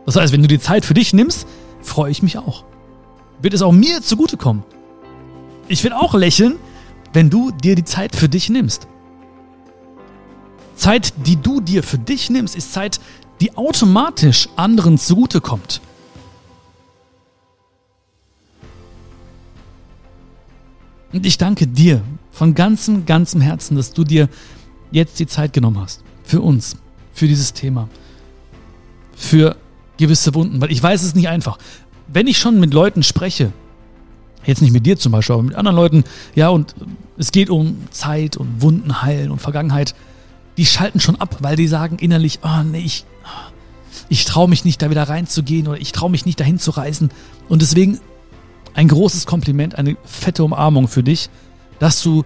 Das 0.06 0.15
heißt, 0.15 0.34
wenn 0.34 0.41
du 0.41 0.47
die 0.47 0.60
Zeit 0.60 0.86
für 0.86 0.93
dich 0.93 1.13
nimmst, 1.13 1.47
freue 1.82 2.12
ich 2.12 2.21
mich 2.21 2.38
auch. 2.38 2.63
Wird 3.41 3.54
es 3.54 3.62
auch 3.62 3.71
mir 3.71 4.01
zugutekommen. 4.01 4.63
Ich 5.67 5.84
will 5.84 5.93
auch 5.93 6.13
lächeln, 6.13 6.56
wenn 7.13 7.30
du 7.30 7.51
dir 7.51 7.75
die 7.75 7.84
Zeit 7.84 8.15
für 8.15 8.30
dich 8.30 8.49
nimmst. 8.49 8.88
Zeit, 10.75 11.13
die 11.25 11.38
du 11.38 11.62
dir 11.62 11.84
für 11.84 11.97
dich 11.97 12.30
nimmst, 12.30 12.56
ist 12.56 12.73
Zeit, 12.73 12.99
die 13.41 13.56
automatisch 13.58 14.50
anderen 14.56 14.98
zugutekommt. 14.98 15.82
Und 21.13 21.26
ich 21.26 21.38
danke 21.38 21.67
dir 21.67 22.02
von 22.32 22.56
ganzem, 22.56 23.06
ganzem 23.06 23.39
Herzen, 23.39 23.78
dass 23.78 23.93
du 23.93 24.04
dir 24.04 24.28
jetzt 24.91 25.19
die 25.19 25.28
Zeit 25.28 25.54
genommen 25.54 25.80
hast. 25.80 26.04
Für 26.24 26.41
uns, 26.41 26.76
für 27.13 27.28
dieses 27.28 27.54
Thema, 27.54 27.88
für 29.15 29.56
gewisse 29.98 30.34
Wunden. 30.34 30.60
Weil 30.60 30.71
ich 30.71 30.84
weiß, 30.84 31.02
es 31.02 31.08
ist 31.08 31.15
nicht 31.15 31.30
einfach. 31.30 31.58
Wenn 32.08 32.28
ich 32.28 32.38
schon 32.38 32.60
mit 32.60 32.74
Leuten 32.74 33.04
spreche, 33.04 33.54
jetzt 34.45 34.62
nicht 34.62 34.71
mit 34.74 34.86
dir 34.86 34.98
zum 34.98 35.12
Beispiel, 35.12 35.34
aber 35.34 35.43
mit 35.43 35.56
anderen 35.56 35.76
Leuten, 35.76 36.04
ja, 36.36 36.50
und 36.50 36.76
es 37.17 37.32
geht 37.32 37.50
um 37.50 37.88
Zeit 37.91 38.38
und 38.38 38.62
Wunden 38.62 39.02
heilen 39.02 39.32
und 39.32 39.41
Vergangenheit, 39.41 39.95
die 40.58 40.65
schalten 40.65 41.00
schon 41.00 41.15
ab, 41.15 41.38
weil 41.39 41.56
die 41.56 41.67
sagen 41.67 41.98
innerlich, 42.00 42.39
oh 42.43 42.63
nee, 42.63 42.80
ich, 42.80 43.06
ich 44.10 44.26
traue 44.26 44.48
mich 44.48 44.66
nicht, 44.66 44.82
da 44.82 44.90
wieder 44.90 45.04
reinzugehen 45.04 45.68
oder 45.68 45.80
ich 45.80 45.92
traue 45.92 46.10
mich 46.10 46.26
nicht, 46.26 46.40
dahin 46.40 46.60
zu 46.60 46.72
reisen. 46.72 47.10
Und 47.50 47.62
deswegen 47.62 48.00
ein 48.74 48.88
großes 48.88 49.26
Kompliment, 49.26 49.76
eine 49.76 49.98
fette 50.04 50.44
Umarmung 50.44 50.88
für 50.88 51.04
dich, 51.04 51.30
dass 51.80 52.02
du 52.02 52.24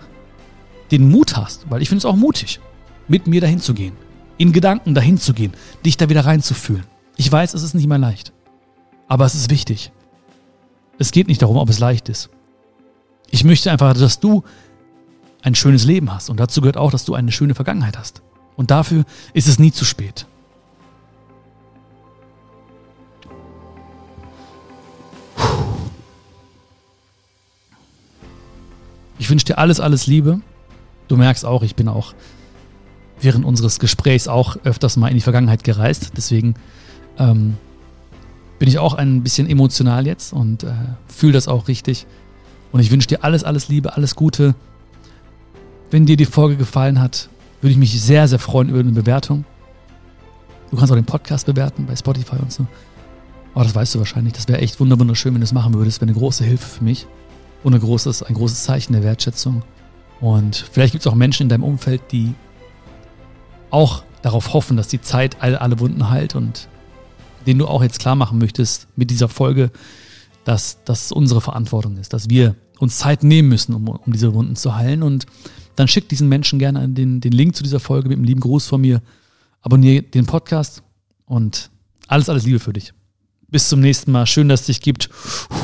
den 0.91 1.09
Mut 1.09 1.37
hast, 1.37 1.69
weil 1.69 1.81
ich 1.81 1.89
finde 1.89 1.99
es 1.99 2.05
auch 2.05 2.15
mutig, 2.15 2.59
mit 3.07 3.27
mir 3.27 3.41
dahin 3.41 3.59
zu 3.59 3.73
gehen, 3.73 3.93
in 4.37 4.51
Gedanken 4.51 4.95
dahin 4.95 5.17
zu 5.17 5.33
gehen, 5.33 5.53
dich 5.85 5.97
da 5.97 6.09
wieder 6.09 6.25
reinzufühlen. 6.25 6.85
Ich 7.17 7.31
weiß, 7.31 7.53
es 7.53 7.63
ist 7.63 7.75
nicht 7.75 7.87
mehr 7.87 7.97
leicht, 7.97 8.33
aber 9.07 9.25
es 9.25 9.35
ist 9.35 9.49
wichtig. 9.49 9.91
Es 10.97 11.11
geht 11.11 11.27
nicht 11.27 11.41
darum, 11.41 11.57
ob 11.57 11.69
es 11.69 11.79
leicht 11.79 12.09
ist. 12.09 12.29
Ich 13.29 13.43
möchte 13.43 13.71
einfach, 13.71 13.93
dass 13.93 14.19
du 14.19 14.43
ein 15.41 15.55
schönes 15.55 15.85
Leben 15.85 16.11
hast 16.11 16.29
und 16.29 16.39
dazu 16.39 16.61
gehört 16.61 16.77
auch, 16.77 16.91
dass 16.91 17.05
du 17.05 17.13
eine 17.13 17.31
schöne 17.31 17.55
Vergangenheit 17.55 17.97
hast. 17.97 18.21
Und 18.55 18.71
dafür 18.71 19.05
ist 19.33 19.47
es 19.47 19.59
nie 19.59 19.71
zu 19.71 19.85
spät. 19.85 20.25
Ich 29.19 29.29
wünsche 29.29 29.45
dir 29.45 29.59
alles, 29.59 29.79
alles 29.79 30.07
Liebe. 30.07 30.39
Du 31.07 31.17
merkst 31.17 31.45
auch, 31.45 31.61
ich 31.61 31.75
bin 31.75 31.87
auch 31.87 32.13
während 33.21 33.45
unseres 33.45 33.79
Gesprächs 33.79 34.27
auch 34.27 34.57
öfters 34.63 34.97
mal 34.97 35.09
in 35.09 35.15
die 35.15 35.21
Vergangenheit 35.21 35.63
gereist. 35.63 36.13
Deswegen 36.15 36.55
ähm, 37.19 37.57
bin 38.57 38.69
ich 38.69 38.79
auch 38.79 38.93
ein 38.93 39.21
bisschen 39.21 39.47
emotional 39.49 40.07
jetzt 40.07 40.33
und 40.33 40.63
äh, 40.63 40.71
fühle 41.07 41.33
das 41.33 41.47
auch 41.47 41.67
richtig. 41.67 42.07
Und 42.71 42.79
ich 42.79 42.91
wünsche 42.91 43.07
dir 43.07 43.23
alles, 43.23 43.43
alles 43.43 43.67
Liebe, 43.67 43.95
alles 43.95 44.15
Gute. 44.15 44.55
Wenn 45.91 46.05
dir 46.05 46.17
die 46.17 46.25
Folge 46.25 46.55
gefallen 46.55 47.01
hat, 47.01 47.29
würde 47.61 47.71
ich 47.71 47.77
mich 47.77 48.01
sehr, 48.01 48.27
sehr 48.27 48.39
freuen 48.39 48.69
über 48.69 48.79
eine 48.79 48.91
Bewertung. 48.91 49.43
Du 50.71 50.77
kannst 50.77 50.91
auch 50.91 50.95
den 50.95 51.05
Podcast 51.05 51.45
bewerten 51.45 51.85
bei 51.87 51.95
Spotify 51.95 52.37
und 52.37 52.53
so. 52.53 52.67
Aber 53.53 53.63
das 53.63 53.75
weißt 53.75 53.95
du 53.95 53.99
wahrscheinlich. 53.99 54.33
Das 54.33 54.47
wäre 54.47 54.61
echt 54.61 54.79
wunderschön, 54.79 55.33
wenn 55.33 55.41
du 55.41 55.45
das 55.45 55.53
machen 55.53 55.73
würdest. 55.73 55.99
Wäre 55.99 56.09
eine 56.09 56.17
große 56.17 56.45
Hilfe 56.45 56.67
für 56.67 56.83
mich. 56.83 57.07
Und 57.63 57.73
ein 57.73 57.79
großes, 57.79 58.23
ein 58.23 58.35
großes 58.35 58.63
Zeichen 58.63 58.93
der 58.93 59.03
Wertschätzung. 59.03 59.63
Und 60.21 60.55
vielleicht 60.55 60.93
gibt 60.93 61.05
es 61.05 61.11
auch 61.11 61.15
Menschen 61.15 61.43
in 61.43 61.49
deinem 61.49 61.63
Umfeld, 61.63 62.01
die 62.11 62.33
auch 63.69 64.03
darauf 64.21 64.53
hoffen, 64.53 64.77
dass 64.77 64.87
die 64.87 65.01
Zeit 65.01 65.37
alle, 65.41 65.61
alle 65.61 65.79
Wunden 65.79 66.09
heilt 66.09 66.35
und 66.35 66.67
denen 67.45 67.59
du 67.59 67.67
auch 67.67 67.81
jetzt 67.81 67.99
klar 67.99 68.15
machen 68.15 68.37
möchtest 68.37 68.87
mit 68.95 69.11
dieser 69.11 69.29
Folge, 69.29 69.71
dass 70.43 70.83
das 70.83 71.11
unsere 71.11 71.41
Verantwortung 71.41 71.97
ist, 71.97 72.13
dass 72.13 72.29
wir 72.29 72.55
uns 72.79 72.97
Zeit 72.97 73.23
nehmen 73.23 73.49
müssen, 73.49 73.73
um, 73.73 73.87
um 73.87 74.11
diese 74.11 74.33
Wunden 74.33 74.55
zu 74.55 74.75
heilen. 74.75 75.03
Und 75.03 75.25
dann 75.75 75.87
schick 75.87 76.09
diesen 76.09 76.27
Menschen 76.27 76.59
gerne 76.59 76.87
den, 76.89 77.21
den 77.21 77.31
Link 77.31 77.55
zu 77.55 77.63
dieser 77.63 77.79
Folge 77.79 78.09
mit 78.09 78.17
einem 78.17 78.25
lieben 78.25 78.41
Gruß 78.41 78.67
von 78.67 78.81
mir. 78.81 79.01
Abonniere 79.61 80.03
den 80.03 80.25
Podcast 80.25 80.83
und 81.25 81.69
alles, 82.07 82.29
alles 82.29 82.45
Liebe 82.45 82.59
für 82.59 82.73
dich. 82.73 82.93
Bis 83.51 83.69
zum 83.69 83.79
nächsten 83.79 84.11
Mal. 84.11 84.25
Schön, 84.25 84.49
dass 84.49 84.61
es 84.61 84.65
dich 84.67 84.81
gibt. 84.81 85.09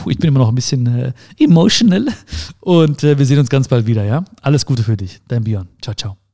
Ich 0.07 0.17
bin 0.17 0.29
immer 0.29 0.39
noch 0.39 0.49
ein 0.49 0.55
bisschen 0.55 0.87
äh, 0.87 1.13
emotional 1.37 2.07
und 2.59 3.03
äh, 3.03 3.17
wir 3.17 3.25
sehen 3.25 3.39
uns 3.39 3.49
ganz 3.49 3.67
bald 3.67 3.85
wieder, 3.85 4.03
ja? 4.03 4.25
Alles 4.41 4.65
Gute 4.65 4.83
für 4.83 4.97
dich. 4.97 5.21
Dein 5.27 5.43
Björn. 5.43 5.67
Ciao, 5.81 5.95
ciao. 5.95 6.24